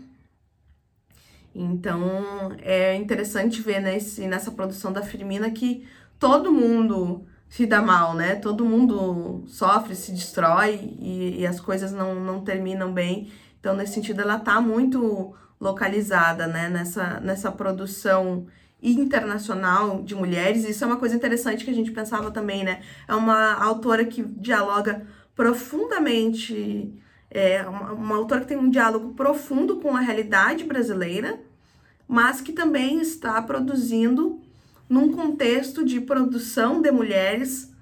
Então 1.56 2.52
é 2.62 2.94
interessante 2.96 3.62
ver 3.62 3.80
nesse, 3.80 4.28
nessa 4.28 4.52
produção 4.52 4.92
da 4.92 5.02
Firmina 5.02 5.50
que 5.50 5.88
todo 6.20 6.52
mundo 6.52 7.26
se 7.48 7.66
dá 7.66 7.82
mal, 7.82 8.14
né? 8.14 8.36
Todo 8.36 8.66
mundo 8.66 9.46
sofre, 9.48 9.96
se 9.96 10.12
destrói 10.12 10.94
e, 11.00 11.40
e 11.40 11.48
as 11.48 11.62
coisas 11.62 11.94
não, 11.94 12.16
não 12.16 12.44
terminam 12.44 12.94
bem. 12.94 13.32
Então, 13.62 13.74
nesse 13.74 13.94
sentido, 13.94 14.22
ela 14.22 14.38
tá 14.38 14.60
muito 14.60 15.34
localizada, 15.58 16.48
né? 16.48 16.68
Nessa, 16.68 17.22
nessa 17.22 17.50
produção 17.50 18.48
internacional 18.92 20.02
de 20.04 20.16
mulheres. 20.16 20.68
Isso 20.68 20.84
é 20.84 20.88
uma 20.88 20.98
coisa 20.98 21.16
interessante 21.16 21.66
que 21.66 21.72
a 21.72 21.74
gente 21.74 21.92
pensava 21.92 22.32
também, 22.32 22.64
né? 22.64 22.82
É 23.08 23.16
uma 23.16 23.54
autora 23.54 24.06
que 24.06 24.24
dialoga 24.24 25.06
profundamente, 25.36 26.94
é 27.30 27.64
uma, 27.64 27.94
uma 27.94 28.16
autora 28.16 28.42
que 28.42 28.48
tem 28.48 28.58
um 28.58 28.70
diálogo 28.70 29.14
profundo 29.14 29.78
com 29.78 29.96
a 29.96 30.00
realidade 30.00 30.64
brasileira, 30.64 31.40
mas 32.08 32.42
que 32.42 32.54
também 32.54 33.02
está 33.02 33.42
produzindo 33.42 34.40
num 34.88 35.12
contexto 35.12 35.84
de 35.84 36.00
produção 36.00 36.82
de 36.82 36.92
mulheres 36.92 37.74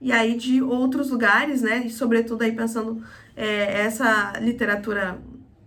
e 0.00 0.12
aí 0.12 0.36
de 0.36 0.62
outros 0.62 1.10
lugares, 1.10 1.62
né? 1.62 1.86
E 1.86 1.90
sobretudo 1.90 2.42
aí 2.42 2.52
pensando 2.52 3.02
é, 3.36 3.82
essa 3.82 4.32
literatura 4.40 5.20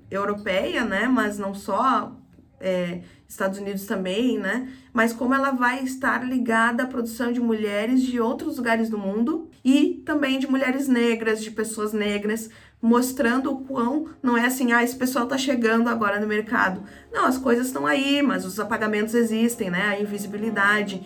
europeia, 0.09 0.83
né? 0.83 1.07
Mas 1.07 1.37
não 1.37 1.53
só 1.53 2.15
é, 2.59 3.01
Estados 3.27 3.59
Unidos 3.59 3.85
também, 3.85 4.37
né? 4.37 4.69
Mas 4.93 5.13
como 5.13 5.33
ela 5.33 5.51
vai 5.51 5.83
estar 5.83 6.23
ligada 6.27 6.83
à 6.83 6.87
produção 6.87 7.31
de 7.31 7.39
mulheres 7.39 8.01
de 8.01 8.19
outros 8.19 8.57
lugares 8.57 8.89
do 8.89 8.97
mundo 8.97 9.49
e 9.63 10.01
também 10.05 10.37
de 10.37 10.47
mulheres 10.47 10.87
negras, 10.87 11.41
de 11.41 11.51
pessoas 11.51 11.93
negras, 11.93 12.49
mostrando 12.81 13.51
o 13.51 13.61
quão 13.61 14.07
não 14.21 14.37
é 14.37 14.45
assim, 14.45 14.71
ah, 14.73 14.83
esse 14.83 14.95
pessoal 14.95 15.27
tá 15.27 15.37
chegando 15.37 15.87
agora 15.87 16.19
no 16.19 16.27
mercado. 16.27 16.83
Não, 17.11 17.25
as 17.25 17.37
coisas 17.37 17.67
estão 17.67 17.85
aí, 17.85 18.21
mas 18.21 18.43
os 18.45 18.59
apagamentos 18.59 19.13
existem, 19.13 19.69
né? 19.69 19.87
A 19.87 19.99
invisibilidade. 19.99 21.01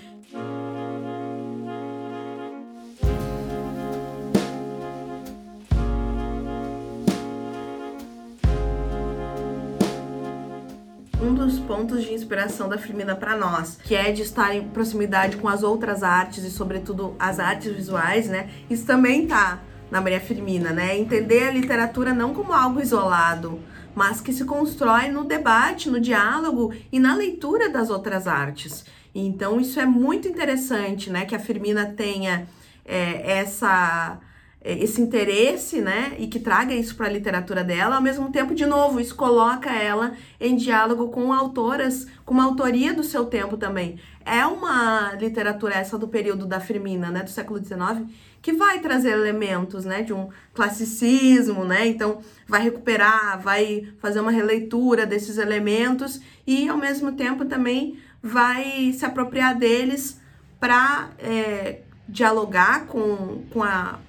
Dos 11.46 11.60
pontos 11.60 12.04
de 12.04 12.12
inspiração 12.12 12.68
da 12.68 12.78
Firmina 12.78 13.16
para 13.16 13.38
nós, 13.38 13.78
que 13.84 13.94
é 13.94 14.12
de 14.12 14.24
estar 14.24 14.56
em 14.56 14.68
proximidade 14.68 15.38
com 15.38 15.48
as 15.48 15.62
outras 15.62 16.02
artes 16.02 16.44
e 16.44 16.50
sobretudo 16.50 17.16
as 17.20 17.40
artes 17.40 17.72
visuais, 17.72 18.28
né? 18.28 18.50
Isso 18.68 18.86
também 18.86 19.28
tá 19.28 19.60
na 19.92 20.02
Maria 20.02 20.20
Firmina, 20.20 20.72
né? 20.72 20.98
Entender 20.98 21.48
a 21.48 21.52
literatura 21.52 22.14
não 22.14 22.34
como 22.34 22.52
algo 22.52 22.82
isolado, 22.82 23.62
mas 23.94 24.20
que 24.20 24.34
se 24.34 24.44
constrói 24.44 25.10
no 25.10 25.24
debate, 25.24 25.90
no 25.90 26.00
diálogo 26.00 26.74
e 26.92 27.00
na 27.00 27.16
leitura 27.16 27.70
das 27.70 27.92
outras 27.92 28.28
artes. 28.28 28.84
Então 29.14 29.62
isso 29.62 29.80
é 29.80 29.86
muito 29.86 30.28
interessante, 30.28 31.12
né? 31.12 31.26
Que 31.26 31.36
a 31.36 31.40
Firmina 31.40 31.86
tenha 31.86 32.48
é, 32.84 33.40
essa 33.40 34.18
esse 34.66 35.00
interesse, 35.00 35.80
né, 35.80 36.16
e 36.18 36.26
que 36.26 36.40
traga 36.40 36.74
isso 36.74 36.96
para 36.96 37.06
a 37.06 37.12
literatura 37.12 37.64
dela, 37.64 37.98
ao 37.98 38.02
mesmo 38.02 38.32
tempo, 38.32 38.56
de 38.56 38.66
novo, 38.66 39.00
isso 39.00 39.16
coloca 39.16 39.72
ela 39.72 40.14
em 40.42 40.56
diálogo 40.56 41.10
com 41.10 41.32
autoras, 41.32 42.08
com 42.26 42.34
uma 42.34 42.46
autoria 42.46 42.92
do 42.92 43.04
seu 43.04 43.26
tempo 43.26 43.58
também. 43.58 44.00
É 44.26 44.44
uma 44.44 45.14
literatura 45.14 45.76
essa 45.76 46.00
do 46.00 46.08
período 46.08 46.48
da 46.48 46.60
Firmina, 46.60 47.12
né, 47.12 47.22
do 47.22 47.30
século 47.30 47.64
XIX, 47.64 48.10
que 48.42 48.54
vai 48.54 48.80
trazer 48.80 49.12
elementos, 49.12 49.86
né, 49.86 50.02
de 50.02 50.14
um 50.14 50.30
classicismo, 50.52 51.64
né, 51.64 51.86
então 51.86 52.22
vai 52.48 52.64
recuperar, 52.64 53.40
vai 53.40 53.88
fazer 54.00 54.20
uma 54.20 54.32
releitura 54.32 55.06
desses 55.06 55.38
elementos 55.38 56.20
e, 56.48 56.68
ao 56.68 56.78
mesmo 56.78 57.12
tempo, 57.12 57.46
também 57.46 58.00
vai 58.22 58.92
se 58.94 59.06
apropriar 59.06 59.56
deles 59.56 60.20
para 60.60 61.12
é, 61.20 61.82
dialogar 62.10 62.88
com, 62.88 63.44
com 63.52 63.62
a 63.62 64.00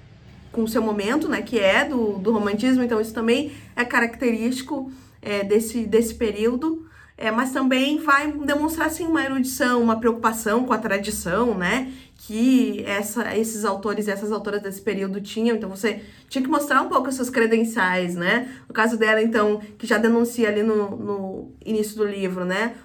com 0.51 0.63
o 0.63 0.67
seu 0.67 0.81
momento, 0.81 1.27
né, 1.27 1.41
que 1.41 1.59
é 1.59 1.85
do, 1.85 2.13
do 2.13 2.31
romantismo, 2.31 2.83
então 2.83 2.99
isso 2.99 3.13
também 3.13 3.51
é 3.75 3.85
característico 3.85 4.91
é, 5.21 5.43
desse, 5.43 5.85
desse 5.85 6.15
período, 6.15 6.85
é, 7.17 7.31
mas 7.31 7.51
também 7.51 7.97
vai 7.97 8.31
demonstrar, 8.31 8.87
assim, 8.87 9.05
uma 9.05 9.23
erudição, 9.23 9.81
uma 9.81 9.99
preocupação 9.99 10.65
com 10.65 10.73
a 10.73 10.77
tradição, 10.77 11.57
né, 11.57 11.91
que 12.15 12.83
essa, 12.85 13.35
esses 13.37 13.65
autores 13.65 14.07
e 14.07 14.11
essas 14.11 14.31
autoras 14.31 14.61
desse 14.61 14.81
período 14.81 15.21
tinham, 15.21 15.55
então 15.55 15.69
você 15.69 16.01
tinha 16.29 16.43
que 16.43 16.49
mostrar 16.49 16.81
um 16.81 16.89
pouco 16.89 17.07
as 17.07 17.15
suas 17.15 17.29
credenciais, 17.29 18.15
né, 18.15 18.49
no 18.67 18.73
caso 18.73 18.97
dela, 18.97 19.21
então, 19.21 19.61
que 19.77 19.87
já 19.87 19.97
denuncia 19.97 20.47
ali 20.47 20.63
no, 20.63 20.95
no 20.95 21.51
início 21.65 21.95
do 21.97 22.05
livro, 22.05 22.45
né, 22.45 22.75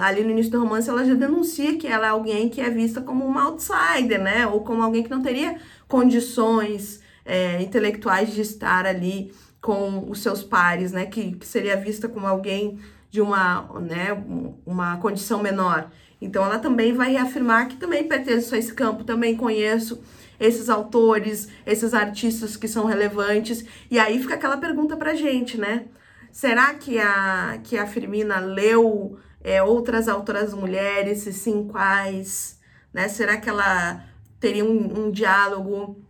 ali 0.00 0.22
no 0.22 0.30
início 0.30 0.52
do 0.52 0.60
romance, 0.60 0.88
ela 0.88 1.04
já 1.04 1.14
denuncia 1.14 1.78
que 1.78 1.86
ela 1.86 2.06
é 2.06 2.10
alguém 2.10 2.48
que 2.48 2.60
é 2.60 2.68
vista 2.68 3.00
como 3.00 3.24
uma 3.24 3.44
outsider, 3.44 4.20
né? 4.20 4.46
Ou 4.46 4.60
como 4.60 4.82
alguém 4.82 5.02
que 5.02 5.10
não 5.10 5.22
teria 5.22 5.56
condições 5.88 7.00
é, 7.24 7.62
intelectuais 7.62 8.32
de 8.32 8.42
estar 8.42 8.86
ali 8.86 9.32
com 9.60 10.10
os 10.10 10.22
seus 10.22 10.42
pares, 10.42 10.92
né? 10.92 11.06
Que, 11.06 11.32
que 11.32 11.46
seria 11.46 11.76
vista 11.76 12.08
como 12.08 12.26
alguém 12.26 12.78
de 13.10 13.20
uma, 13.20 13.68
né, 13.80 14.22
uma 14.64 14.96
condição 14.98 15.42
menor. 15.42 15.90
Então 16.20 16.44
ela 16.44 16.58
também 16.58 16.92
vai 16.92 17.12
reafirmar 17.12 17.68
que 17.68 17.76
também 17.76 18.06
pertence 18.06 18.54
a 18.54 18.58
esse 18.58 18.72
campo, 18.72 19.04
também 19.04 19.36
conheço 19.36 20.00
esses 20.38 20.68
autores, 20.68 21.48
esses 21.66 21.92
artistas 21.92 22.56
que 22.56 22.68
são 22.68 22.86
relevantes. 22.86 23.64
E 23.90 23.98
aí 23.98 24.20
fica 24.20 24.34
aquela 24.34 24.56
pergunta 24.56 24.96
pra 24.96 25.14
gente, 25.14 25.58
né? 25.58 25.86
Será 26.30 26.74
que 26.74 26.98
a, 26.98 27.58
que 27.64 27.76
a 27.76 27.86
Firmina 27.86 28.38
leu 28.38 29.18
é, 29.42 29.62
outras 29.62 30.08
autoras 30.08 30.54
mulheres? 30.54 31.18
Se 31.18 31.32
sim, 31.32 31.66
quais? 31.66 32.58
Né? 32.92 33.08
Será 33.08 33.36
que 33.36 33.48
ela 33.48 34.04
teria 34.38 34.64
um, 34.64 35.06
um 35.06 35.10
diálogo 35.10 36.00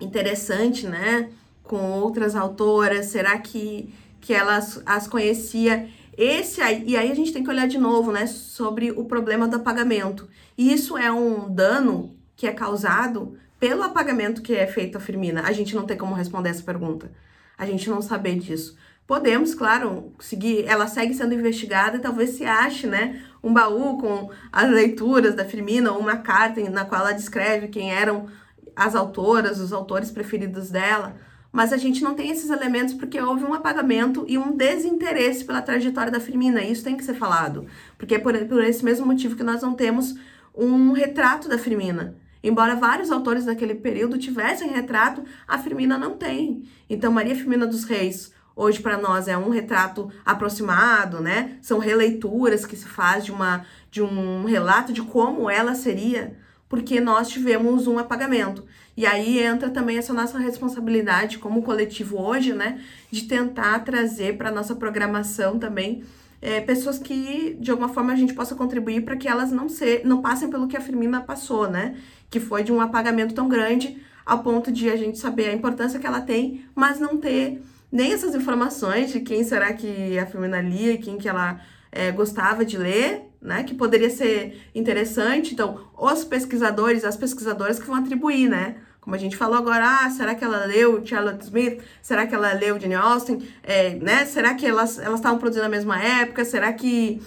interessante, 0.00 0.86
né? 0.86 1.30
Com 1.62 1.92
outras 1.92 2.34
autoras? 2.34 3.06
Será 3.06 3.38
que, 3.38 3.94
que 4.20 4.34
ela 4.34 4.56
as, 4.56 4.82
as 4.84 5.06
conhecia? 5.06 5.88
Esse 6.16 6.60
aí, 6.60 6.84
e 6.86 6.96
aí 6.96 7.10
a 7.10 7.14
gente 7.14 7.32
tem 7.32 7.42
que 7.42 7.48
olhar 7.48 7.66
de 7.66 7.78
novo, 7.78 8.12
né, 8.12 8.26
sobre 8.26 8.90
o 8.90 9.04
problema 9.04 9.48
do 9.48 9.56
apagamento. 9.56 10.28
E 10.58 10.70
isso 10.70 10.98
é 10.98 11.10
um 11.10 11.48
dano 11.48 12.14
que 12.36 12.46
é 12.46 12.52
causado 12.52 13.38
pelo 13.58 13.82
apagamento 13.82 14.42
que 14.42 14.54
é 14.54 14.66
feito 14.66 14.98
a 14.98 15.00
Firmina? 15.00 15.42
A 15.42 15.52
gente 15.52 15.74
não 15.74 15.86
tem 15.86 15.96
como 15.96 16.14
responder 16.14 16.50
essa 16.50 16.62
pergunta. 16.62 17.12
A 17.56 17.66
gente 17.66 17.88
não 17.88 18.02
saber 18.02 18.38
disso. 18.38 18.76
Podemos, 19.10 19.56
claro, 19.56 20.12
seguir, 20.20 20.64
ela 20.68 20.86
segue 20.86 21.12
sendo 21.14 21.34
investigada 21.34 21.96
e 21.96 22.00
talvez 22.00 22.30
se 22.30 22.44
ache, 22.44 22.86
né, 22.86 23.20
um 23.42 23.52
baú 23.52 23.98
com 23.98 24.30
as 24.52 24.70
leituras 24.70 25.34
da 25.34 25.44
Firmina 25.44 25.90
ou 25.90 25.98
uma 25.98 26.18
carta 26.18 26.60
na 26.70 26.84
qual 26.84 27.00
ela 27.00 27.10
descreve 27.10 27.66
quem 27.66 27.92
eram 27.92 28.28
as 28.76 28.94
autoras, 28.94 29.58
os 29.58 29.72
autores 29.72 30.12
preferidos 30.12 30.70
dela. 30.70 31.16
Mas 31.50 31.72
a 31.72 31.76
gente 31.76 32.04
não 32.04 32.14
tem 32.14 32.30
esses 32.30 32.50
elementos 32.50 32.94
porque 32.94 33.20
houve 33.20 33.42
um 33.42 33.52
apagamento 33.52 34.24
e 34.28 34.38
um 34.38 34.56
desinteresse 34.56 35.44
pela 35.44 35.60
trajetória 35.60 36.12
da 36.12 36.20
Firmina. 36.20 36.62
Isso 36.62 36.84
tem 36.84 36.96
que 36.96 37.02
ser 37.02 37.14
falado. 37.14 37.66
Porque 37.98 38.14
é 38.14 38.18
por, 38.20 38.38
por 38.46 38.62
esse 38.62 38.84
mesmo 38.84 39.04
motivo 39.06 39.34
que 39.34 39.42
nós 39.42 39.60
não 39.60 39.74
temos 39.74 40.14
um 40.54 40.92
retrato 40.92 41.48
da 41.48 41.58
Firmina. 41.58 42.14
Embora 42.44 42.76
vários 42.76 43.10
autores 43.10 43.44
daquele 43.44 43.74
período 43.74 44.16
tivessem 44.16 44.70
retrato, 44.70 45.24
a 45.48 45.58
Firmina 45.58 45.98
não 45.98 46.16
tem. 46.16 46.62
Então, 46.88 47.10
Maria 47.10 47.34
Firmina 47.34 47.66
dos 47.66 47.82
Reis, 47.82 48.32
hoje 48.60 48.80
para 48.80 48.98
nós 48.98 49.26
é 49.26 49.38
um 49.38 49.48
retrato 49.48 50.10
aproximado, 50.24 51.20
né? 51.20 51.56
São 51.62 51.78
releituras 51.78 52.66
que 52.66 52.76
se 52.76 52.86
faz 52.86 53.24
de 53.24 53.32
uma 53.32 53.64
de 53.90 54.02
um 54.02 54.44
relato 54.44 54.92
de 54.92 55.02
como 55.02 55.50
ela 55.50 55.74
seria, 55.74 56.36
porque 56.68 57.00
nós 57.00 57.28
tivemos 57.28 57.86
um 57.86 57.98
apagamento. 57.98 58.64
E 58.96 59.06
aí 59.06 59.40
entra 59.40 59.70
também 59.70 59.96
essa 59.96 60.12
nossa 60.12 60.38
responsabilidade 60.38 61.38
como 61.38 61.62
coletivo 61.62 62.20
hoje, 62.20 62.52
né, 62.52 62.80
de 63.10 63.22
tentar 63.22 63.80
trazer 63.80 64.36
para 64.36 64.52
nossa 64.52 64.76
programação 64.76 65.58
também 65.58 66.04
é, 66.42 66.60
pessoas 66.60 66.98
que 66.98 67.56
de 67.58 67.70
alguma 67.70 67.88
forma 67.88 68.12
a 68.12 68.16
gente 68.16 68.34
possa 68.34 68.54
contribuir 68.54 69.04
para 69.04 69.16
que 69.16 69.28
elas 69.28 69.50
não 69.50 69.68
se, 69.68 70.02
não 70.04 70.20
passem 70.20 70.50
pelo 70.50 70.68
que 70.68 70.76
a 70.76 70.80
Firmina 70.80 71.20
passou, 71.20 71.68
né? 71.68 71.96
Que 72.30 72.38
foi 72.38 72.62
de 72.62 72.72
um 72.72 72.80
apagamento 72.80 73.34
tão 73.34 73.48
grande 73.48 74.00
ao 74.24 74.42
ponto 74.42 74.70
de 74.70 74.88
a 74.88 74.96
gente 74.96 75.18
saber 75.18 75.48
a 75.48 75.52
importância 75.52 75.98
que 75.98 76.06
ela 76.06 76.20
tem, 76.20 76.64
mas 76.74 77.00
não 77.00 77.16
ter 77.16 77.60
nem 77.90 78.12
essas 78.12 78.34
informações 78.34 79.12
de 79.12 79.20
quem 79.20 79.42
será 79.44 79.72
que 79.72 80.18
a 80.18 80.26
Firmina 80.26 80.60
lia, 80.60 80.98
quem 80.98 81.18
que 81.18 81.28
ela 81.28 81.60
é, 81.90 82.10
gostava 82.12 82.64
de 82.64 82.78
ler, 82.78 83.22
né? 83.40 83.64
Que 83.64 83.74
poderia 83.74 84.10
ser 84.10 84.60
interessante. 84.74 85.52
Então, 85.52 85.88
os 85.98 86.24
pesquisadores, 86.24 87.04
as 87.04 87.16
pesquisadoras 87.16 87.78
que 87.78 87.86
vão 87.86 87.96
atribuir, 87.96 88.48
né? 88.48 88.76
Como 89.00 89.16
a 89.16 89.18
gente 89.18 89.36
falou 89.36 89.56
agora, 89.56 90.04
ah, 90.04 90.10
será 90.10 90.34
que 90.34 90.44
ela 90.44 90.66
leu 90.66 91.04
Charlotte 91.04 91.42
Smith? 91.42 91.82
Será 92.02 92.26
que 92.26 92.34
ela 92.34 92.52
leu 92.52 92.78
Jane 92.78 92.94
Austen? 92.94 93.38
É, 93.62 93.94
né? 93.94 94.26
Será 94.26 94.54
que 94.54 94.66
elas 94.66 94.98
estavam 94.98 95.38
produzindo 95.38 95.64
na 95.64 95.70
mesma 95.70 96.00
época? 96.00 96.44
Será 96.44 96.72
que, 96.72 97.20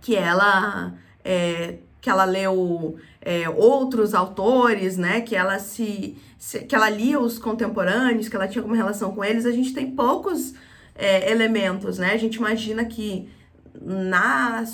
que 0.00 0.14
ela 0.14 0.94
é, 1.24 1.78
que 2.00 2.10
ela 2.10 2.24
leu 2.24 2.96
é, 3.20 3.48
outros 3.48 4.14
autores, 4.14 4.96
né? 4.96 5.20
Que 5.20 5.34
ela 5.34 5.58
se, 5.58 6.16
se, 6.38 6.60
que 6.60 6.74
ela 6.74 6.88
lia 6.88 7.18
os 7.18 7.38
contemporâneos, 7.38 8.28
que 8.28 8.36
ela 8.36 8.48
tinha 8.48 8.62
alguma 8.62 8.76
relação 8.76 9.12
com 9.12 9.24
eles? 9.24 9.46
A 9.46 9.52
gente 9.52 9.72
tem 9.72 9.90
poucos 9.90 10.54
é, 10.94 11.30
elementos, 11.30 11.98
né? 11.98 12.12
A 12.12 12.16
gente 12.16 12.36
imagina 12.36 12.84
que 12.84 13.28
na, 13.80 14.64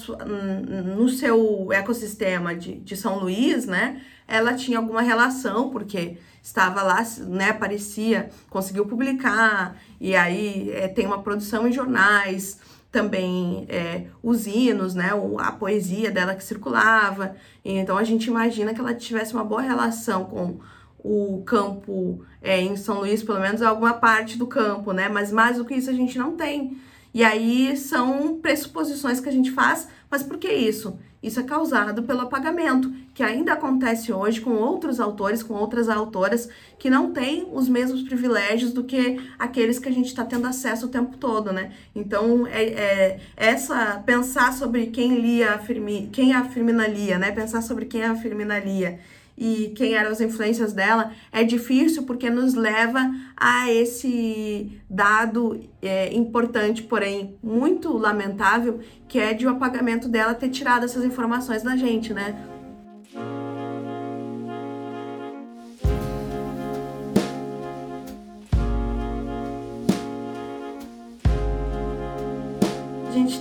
no 0.97 1.09
seu 1.09 1.73
ecossistema 1.73 2.55
de, 2.55 2.77
de 2.77 2.97
São 2.97 3.19
Luís, 3.19 3.67
né, 3.67 4.01
ela 4.29 4.55
tinha 4.55 4.79
alguma 4.79 5.03
relação, 5.03 5.71
porque 5.71 6.19
estava 6.43 6.83
lá, 6.83 7.05
né, 7.29 7.51
aparecia, 7.51 8.31
conseguiu 8.49 8.87
publicar, 8.87 9.77
e 10.01 10.15
aí 10.15 10.71
é, 10.73 10.89
tem 10.89 11.07
uma 11.07 11.23
produção 11.23 11.67
em 11.67 11.73
jornais, 11.73 12.59
também 12.93 13.65
é, 13.71 14.05
os 14.23 14.47
hinos, 14.47 14.95
né, 14.95 15.13
a 15.39 15.51
poesia 15.51 16.11
dela 16.11 16.35
que 16.35 16.45
circulava, 16.45 17.35
então 17.65 17.97
a 17.97 18.05
gente 18.05 18.27
imagina 18.27 18.75
que 18.75 18.81
ela 18.81 18.95
tivesse 18.95 19.33
uma 19.33 19.43
boa 19.43 19.63
relação 19.63 20.27
com 20.27 20.61
o 21.03 21.43
campo 21.43 22.23
é, 22.43 22.61
em 22.61 22.77
São 22.77 22.99
Luís, 22.99 23.23
pelo 23.23 23.41
menos 23.41 23.63
alguma 23.63 23.95
parte 23.95 24.37
do 24.37 24.47
campo, 24.47 24.93
né, 24.93 25.09
mas 25.09 25.33
mais 25.33 25.57
do 25.57 25.65
que 25.65 25.75
isso 25.75 25.89
a 25.89 25.95
gente 25.95 26.19
não 26.19 26.37
tem, 26.37 26.77
e 27.15 27.25
aí 27.25 27.75
são 27.79 28.39
pressuposições 28.41 29.21
que 29.21 29.29
a 29.29 29.33
gente 29.33 29.51
faz, 29.51 29.89
mas 30.11 30.23
por 30.23 30.37
que 30.37 30.53
isso? 30.53 30.99
Isso 31.23 31.41
é 31.41 31.43
causado 31.43 32.03
pelo 32.03 32.21
apagamento, 32.21 32.93
que 33.15 33.23
ainda 33.23 33.53
acontece 33.53 34.13
hoje 34.13 34.41
com 34.41 34.53
outros 34.53 34.99
autores, 34.99 35.43
com 35.43 35.55
outras 35.55 35.89
autoras, 35.89 36.49
que 36.79 36.89
não 36.89 37.13
têm 37.13 37.47
os 37.53 37.69
mesmos 37.69 38.03
privilégios 38.03 38.73
do 38.73 38.85
que 38.85 39.21
aqueles 39.39 39.79
que 39.79 39.89
a 39.89 39.93
gente 39.93 40.07
está 40.07 40.25
tendo 40.25 40.47
acesso 40.47 40.87
o 40.87 40.89
tempo 40.89 41.17
todo, 41.17 41.53
né? 41.53 41.73
Então, 41.95 42.47
é, 42.47 42.65
é, 42.65 43.21
essa 43.37 44.03
pensar 44.07 44.53
sobre 44.53 44.87
quem 44.87 45.21
lia 45.21 45.55
a 45.55 45.59
Firmi, 45.59 46.09
quem 46.13 46.33
a 46.33 46.45
Firmina 46.45 46.87
lia, 46.87 47.19
né? 47.19 47.31
Pensar 47.33 47.61
sobre 47.61 47.85
quem 47.85 48.03
a 48.03 48.15
Firmina 48.15 48.59
lia 48.59 48.99
e 49.37 49.73
quem 49.75 49.95
eram 49.95 50.11
as 50.11 50.21
influências 50.21 50.73
dela, 50.73 51.11
é 51.31 51.43
difícil 51.43 52.05
porque 52.05 52.29
nos 52.31 52.55
leva 52.55 53.13
a 53.37 53.71
esse 53.73 54.81
dado 54.89 55.61
é, 55.81 56.13
importante, 56.15 56.83
porém 56.83 57.37
muito 57.43 57.97
lamentável, 57.97 58.81
que 59.09 59.19
é 59.19 59.33
de 59.33 59.47
o 59.47 59.51
apagamento 59.51 60.09
dela 60.09 60.35
ter 60.35 60.49
tirado 60.49 60.85
essas 60.85 61.05
informações 61.05 61.63
da 61.63 61.77
gente, 61.77 62.13
né? 62.13 62.52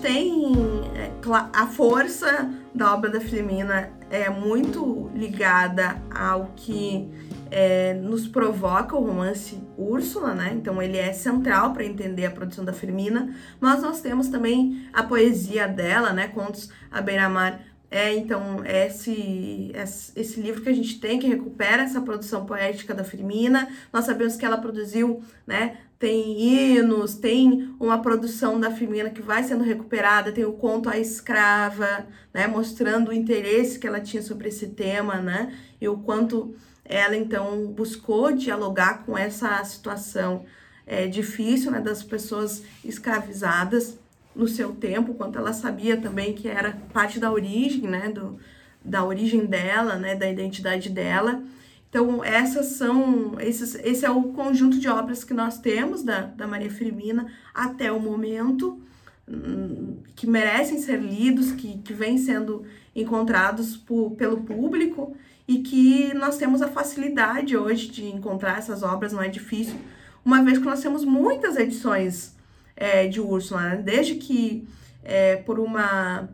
Tem 0.02 0.54
é, 0.96 1.12
a 1.54 1.68
força 1.68 2.50
da 2.74 2.94
obra 2.94 3.10
da 3.10 3.22
Filomena 3.22 3.92
é 4.10 4.30
muito 4.30 5.10
ligada 5.14 6.02
ao 6.14 6.52
que 6.56 7.10
é, 7.52 7.94
nos 7.94 8.28
provoca 8.28 8.96
o 8.96 9.06
romance 9.06 9.62
Úrsula, 9.78 10.34
né? 10.34 10.54
Então 10.56 10.82
ele 10.82 10.98
é 10.98 11.14
central 11.14 11.74
para 11.74 11.86
entender 11.86 12.26
a 12.26 12.32
produção 12.32 12.66
da 12.66 12.74
Firmina, 12.74 13.36
mas 13.60 13.82
nós 13.82 14.02
temos 14.02 14.28
também 14.30 14.88
a 14.92 15.04
poesia 15.04 15.68
dela, 15.68 16.12
né? 16.12 16.28
Contos 16.28 16.70
à 16.90 17.00
beira-mar. 17.02 17.62
É, 17.90 18.16
então, 18.16 18.64
esse, 18.66 19.74
esse 20.16 20.40
livro 20.40 20.62
que 20.62 20.70
a 20.70 20.74
gente 20.74 20.98
tem, 20.98 21.20
que 21.20 21.28
recupera 21.28 21.84
essa 21.84 22.00
produção 22.00 22.46
poética 22.46 22.94
da 22.94 23.04
Firmina. 23.04 23.68
Nós 23.92 24.06
sabemos 24.06 24.38
que 24.38 24.46
ela 24.46 24.58
produziu, 24.58 25.22
né, 25.46 25.78
tem 26.02 26.36
hinos, 26.36 27.14
tem 27.14 27.76
uma 27.80 28.02
produção 28.02 28.60
da 28.60 28.72
Firmina 28.72 29.12
que 29.12 29.22
vai 29.22 29.44
sendo 29.44 29.64
recuperada, 29.64 30.32
tem 30.32 30.44
o 30.44 30.54
conto 30.54 30.90
A 30.90 30.98
Escrava, 30.98 32.08
né, 32.34 32.48
mostrando 32.48 33.10
o 33.10 33.14
interesse 33.14 33.78
que 33.78 33.86
ela 33.86 34.00
tinha 34.02 34.24
sobre 34.24 34.50
esse 34.50 34.70
tema, 34.70 35.18
né, 35.18 35.56
e 35.80 35.88
o 35.88 36.00
quanto 36.00 36.56
ela 36.84 37.16
então 37.16 37.68
buscou 37.68 38.32
dialogar 38.32 39.06
com 39.06 39.16
essa 39.16 39.64
situação 39.64 40.44
é, 40.88 41.06
difícil, 41.06 41.70
né, 41.70 41.80
das 41.80 42.02
pessoas 42.02 42.64
escravizadas 42.84 44.00
no 44.36 44.48
seu 44.48 44.72
tempo, 44.72 45.14
quanto 45.14 45.38
ela 45.38 45.54
sabia 45.54 45.98
também 45.98 46.34
que 46.34 46.48
era 46.48 46.82
parte 46.92 47.20
da 47.20 47.32
origem, 47.32 47.84
né, 47.84 48.10
do, 48.10 48.40
da 48.84 49.06
origem 49.06 49.46
dela, 49.46 49.98
né, 49.98 50.16
da 50.16 50.28
identidade 50.28 50.90
dela, 50.90 51.44
então, 51.92 52.24
essas 52.24 52.68
são, 52.68 53.38
esses, 53.42 53.76
esse 53.76 54.06
é 54.06 54.10
o 54.10 54.24
conjunto 54.32 54.80
de 54.80 54.88
obras 54.88 55.26
que 55.26 55.34
nós 55.34 55.60
temos 55.60 56.04
da, 56.04 56.22
da 56.22 56.48
Maria 56.48 56.72
Firmina 56.72 57.28
até 57.54 57.92
o 57.92 58.00
momento, 58.00 58.82
hum, 59.28 59.98
que 60.16 60.26
merecem 60.26 60.80
ser 60.80 61.02
lidos, 61.02 61.52
que, 61.52 61.80
que 61.80 61.92
vêm 61.94 62.18
sendo 62.18 62.64
encontrados 62.96 63.76
por, 63.76 64.12
pelo 64.12 64.38
público 64.38 65.18
e 65.46 65.60
que 65.60 66.14
nós 66.14 66.38
temos 66.38 66.62
a 66.62 66.70
facilidade 66.70 67.58
hoje 67.58 67.90
de 67.90 68.06
encontrar 68.06 68.58
essas 68.58 68.84
obras, 68.84 69.12
não 69.12 69.22
é 69.22 69.28
difícil, 69.28 69.76
uma 70.24 70.42
vez 70.42 70.60
que 70.60 70.66
nós 70.66 70.82
temos 70.82 71.04
muitas 71.04 71.58
edições 71.58 72.38
é, 72.74 73.06
de 73.06 73.20
Úrsula, 73.20 73.62
né? 73.64 73.76
desde 73.76 74.16
que 74.16 74.66
é, 75.04 75.36
por 75.36 75.60
uma 75.60 76.30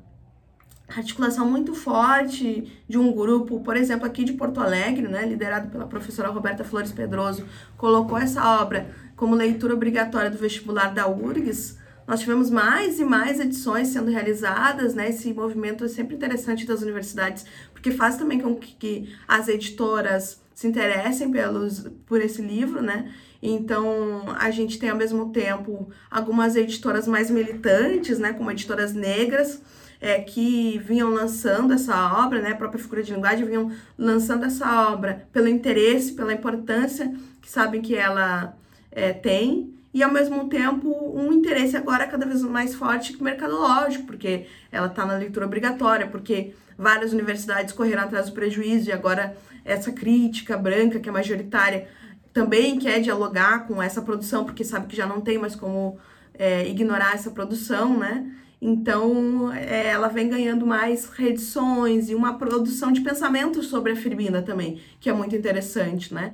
articulação 0.87 1.45
muito 1.49 1.75
forte 1.75 2.81
de 2.87 2.97
um 2.97 3.11
grupo, 3.11 3.59
por 3.59 3.75
exemplo, 3.75 4.05
aqui 4.05 4.23
de 4.23 4.33
Porto 4.33 4.59
Alegre, 4.59 5.07
né, 5.07 5.25
liderado 5.25 5.69
pela 5.69 5.85
professora 5.85 6.29
Roberta 6.29 6.63
Flores 6.63 6.91
Pedroso, 6.91 7.45
colocou 7.75 8.17
essa 8.17 8.61
obra 8.61 8.89
como 9.15 9.35
leitura 9.35 9.73
obrigatória 9.73 10.29
do 10.29 10.37
vestibular 10.37 10.93
da 10.93 11.07
URGS. 11.07 11.77
Nós 12.07 12.21
tivemos 12.21 12.49
mais 12.49 12.99
e 12.99 13.03
mais 13.03 13.39
edições 13.39 13.89
sendo 13.89 14.09
realizadas, 14.09 14.95
né? 14.95 15.09
Esse 15.09 15.33
movimento 15.33 15.83
é 15.83 15.89
sempre 15.89 16.15
interessante 16.15 16.65
das 16.65 16.81
universidades, 16.81 17.45
porque 17.73 17.91
faz 17.91 18.15
também 18.15 18.39
com 18.39 18.55
que 18.55 19.13
as 19.27 19.49
editoras 19.49 20.41
se 20.53 20.67
interessem 20.67 21.29
pelos, 21.29 21.85
por 22.05 22.21
esse 22.21 22.41
livro, 22.41 22.81
né? 22.81 23.11
Então, 23.41 24.23
a 24.39 24.49
gente 24.49 24.79
tem 24.79 24.89
ao 24.89 24.97
mesmo 24.97 25.31
tempo 25.31 25.89
algumas 26.09 26.55
editoras 26.55 27.07
mais 27.07 27.29
militantes, 27.29 28.17
né, 28.17 28.33
como 28.33 28.49
editoras 28.49 28.93
negras, 28.93 29.61
é, 29.99 30.19
que 30.19 30.77
vinham 30.79 31.11
lançando 31.11 31.73
essa 31.73 32.23
obra, 32.23 32.41
né, 32.41 32.51
a 32.51 32.55
própria 32.55 32.81
figura 32.81 33.03
de 33.03 33.13
linguagem, 33.13 33.45
vinham 33.45 33.71
lançando 33.97 34.45
essa 34.45 34.89
obra 34.91 35.27
pelo 35.31 35.47
interesse, 35.47 36.13
pela 36.13 36.33
importância 36.33 37.13
que 37.41 37.49
sabem 37.49 37.81
que 37.81 37.95
ela 37.95 38.55
é, 38.91 39.13
tem, 39.13 39.73
e 39.93 40.03
ao 40.03 40.11
mesmo 40.11 40.47
tempo 40.47 40.89
um 41.15 41.31
interesse 41.31 41.75
agora 41.75 42.05
cada 42.05 42.25
vez 42.25 42.41
mais 42.43 42.75
forte 42.75 43.21
mercadológico, 43.21 44.05
porque 44.05 44.45
ela 44.71 44.87
está 44.87 45.05
na 45.05 45.17
leitura 45.17 45.45
obrigatória, 45.45 46.07
porque 46.07 46.53
várias 46.77 47.13
universidades 47.13 47.73
correram 47.73 48.03
atrás 48.03 48.27
do 48.27 48.33
prejuízo 48.33 48.89
e 48.89 48.91
agora 48.91 49.35
essa 49.65 49.91
crítica 49.91 50.57
branca, 50.57 50.99
que 50.99 51.09
é 51.09 51.11
majoritária, 51.11 51.87
também 52.31 52.77
quer 52.77 53.01
dialogar 53.01 53.65
com 53.65 53.81
essa 53.81 54.01
produção, 54.01 54.45
porque 54.45 54.63
sabe 54.63 54.87
que 54.87 54.95
já 54.95 55.07
não 55.07 55.19
tem 55.19 55.37
mais 55.37 55.55
como 55.55 55.97
é, 56.35 56.67
ignorar 56.67 57.15
essa 57.15 57.31
produção, 57.31 57.97
né? 57.97 58.31
Então, 58.61 59.53
é, 59.53 59.87
ela 59.87 60.07
vem 60.07 60.27
ganhando 60.27 60.65
mais 60.65 61.05
reedições 61.05 62.09
e 62.09 62.15
uma 62.15 62.37
produção 62.37 62.91
de 62.91 63.01
pensamento 63.01 63.61
sobre 63.61 63.91
a 63.91 63.95
Firmina 63.95 64.41
também, 64.41 64.81
que 64.99 65.09
é 65.09 65.13
muito 65.13 65.35
interessante, 65.35 66.13
né? 66.13 66.33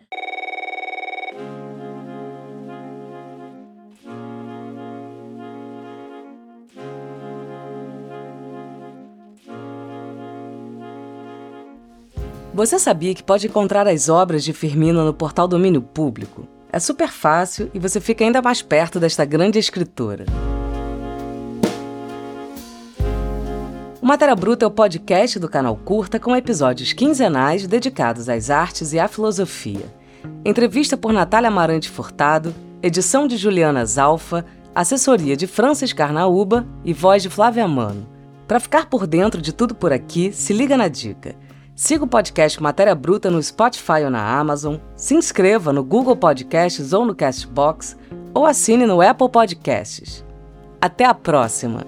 Você 12.54 12.78
sabia 12.78 13.16
que 13.16 13.24
pode 13.24 13.48
encontrar 13.48 13.88
as 13.88 14.10
obras 14.10 14.44
de 14.44 14.54
Firmina 14.54 15.04
no 15.04 15.14
portal 15.14 15.48
Domínio 15.48 15.82
Público? 15.82 16.48
É 16.72 16.80
super 16.80 17.10
fácil 17.10 17.70
e 17.74 17.80
você 17.80 18.00
fica 18.00 18.24
ainda 18.24 18.44
mais 18.44 18.62
perto 18.62 19.00
desta 19.00 19.26
grande 19.26 19.58
escritora. 19.58 20.26
O 24.04 24.06
Matéria 24.06 24.36
Bruta 24.36 24.66
é 24.66 24.68
o 24.68 24.72
podcast 24.72 25.40
do 25.40 25.48
canal 25.48 25.78
Curta 25.78 26.20
com 26.20 26.36
episódios 26.36 26.92
quinzenais 26.92 27.66
dedicados 27.66 28.28
às 28.28 28.50
artes 28.50 28.92
e 28.92 29.00
à 29.00 29.08
filosofia. 29.08 29.86
Entrevista 30.44 30.98
por 30.98 31.14
Natália 31.14 31.48
Amarante 31.48 31.90
Furtado, 31.90 32.54
edição 32.82 33.26
de 33.30 33.38
Juliana 33.38 33.86
Zalfa, 33.86 34.46
assessoria 34.76 35.38
de 35.38 35.48
Francis 35.48 35.94
Carnaúba 35.94 36.68
e 36.84 36.92
voz 36.92 37.24
de 37.24 37.30
Flávia 37.30 37.66
Mano. 37.66 38.06
Para 38.46 38.60
ficar 38.60 38.88
por 38.88 39.08
dentro 39.08 39.42
de 39.42 39.54
tudo 39.54 39.74
por 39.74 39.94
aqui, 39.94 40.34
se 40.34 40.52
liga 40.52 40.76
na 40.76 40.90
dica. 40.90 41.34
Siga 41.74 42.04
o 42.04 42.08
podcast 42.08 42.62
Matéria 42.62 42.96
Bruta 42.96 43.32
no 43.32 43.42
Spotify 43.42 44.04
ou 44.04 44.10
na 44.10 44.38
Amazon, 44.38 44.76
se 44.98 45.16
inscreva 45.16 45.72
no 45.72 45.82
Google 45.82 46.18
Podcasts 46.18 46.92
ou 46.92 47.06
no 47.06 47.16
Castbox, 47.16 47.96
ou 48.34 48.46
assine 48.46 48.86
no 48.86 49.02
Apple 49.02 49.30
Podcasts. 49.30 50.26
Até 50.82 51.06
a 51.06 51.14
próxima! 51.14 51.86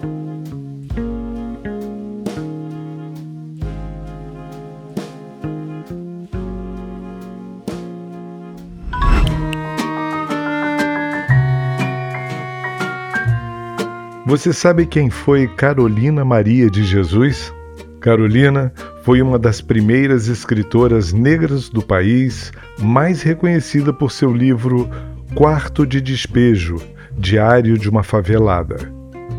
Você 14.26 14.52
sabe 14.52 14.84
quem 14.86 15.08
foi 15.08 15.46
Carolina 15.46 16.24
Maria 16.24 16.68
de 16.68 16.82
Jesus? 16.82 17.54
Carolina 18.00 18.72
foi 19.04 19.22
uma 19.22 19.38
das 19.38 19.60
primeiras 19.60 20.26
escritoras 20.26 21.12
negras 21.12 21.68
do 21.68 21.80
país, 21.80 22.52
mais 22.80 23.22
reconhecida 23.22 23.92
por 23.92 24.10
seu 24.10 24.32
livro 24.32 24.90
Quarto 25.36 25.86
de 25.86 26.00
Despejo 26.00 26.82
Diário 27.16 27.78
de 27.78 27.88
uma 27.88 28.02
Favelada, 28.02 28.92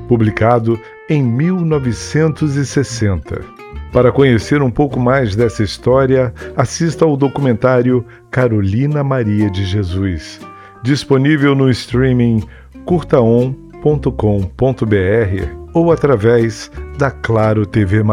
publicado 0.08 0.80
em 1.10 1.22
1960. 1.22 3.42
Para 3.92 4.10
conhecer 4.10 4.62
um 4.62 4.72
pouco 4.72 5.02
mais 5.02 5.36
dessa 5.36 5.64
história, 5.64 6.34
assista 6.56 7.04
ao 7.04 7.18
documentário 7.18 8.06
Carolina 8.32 9.04
Maria 9.04 9.50
de 9.50 9.66
Jesus, 9.66 10.40
disponível 10.82 11.54
no 11.54 11.70
streaming 11.70 12.42
curtaon.com.br 13.88 15.72
ou 15.74 15.92
através 15.92 16.70
da 16.98 17.10
Claro 17.10 17.66
TV+. 17.66 18.04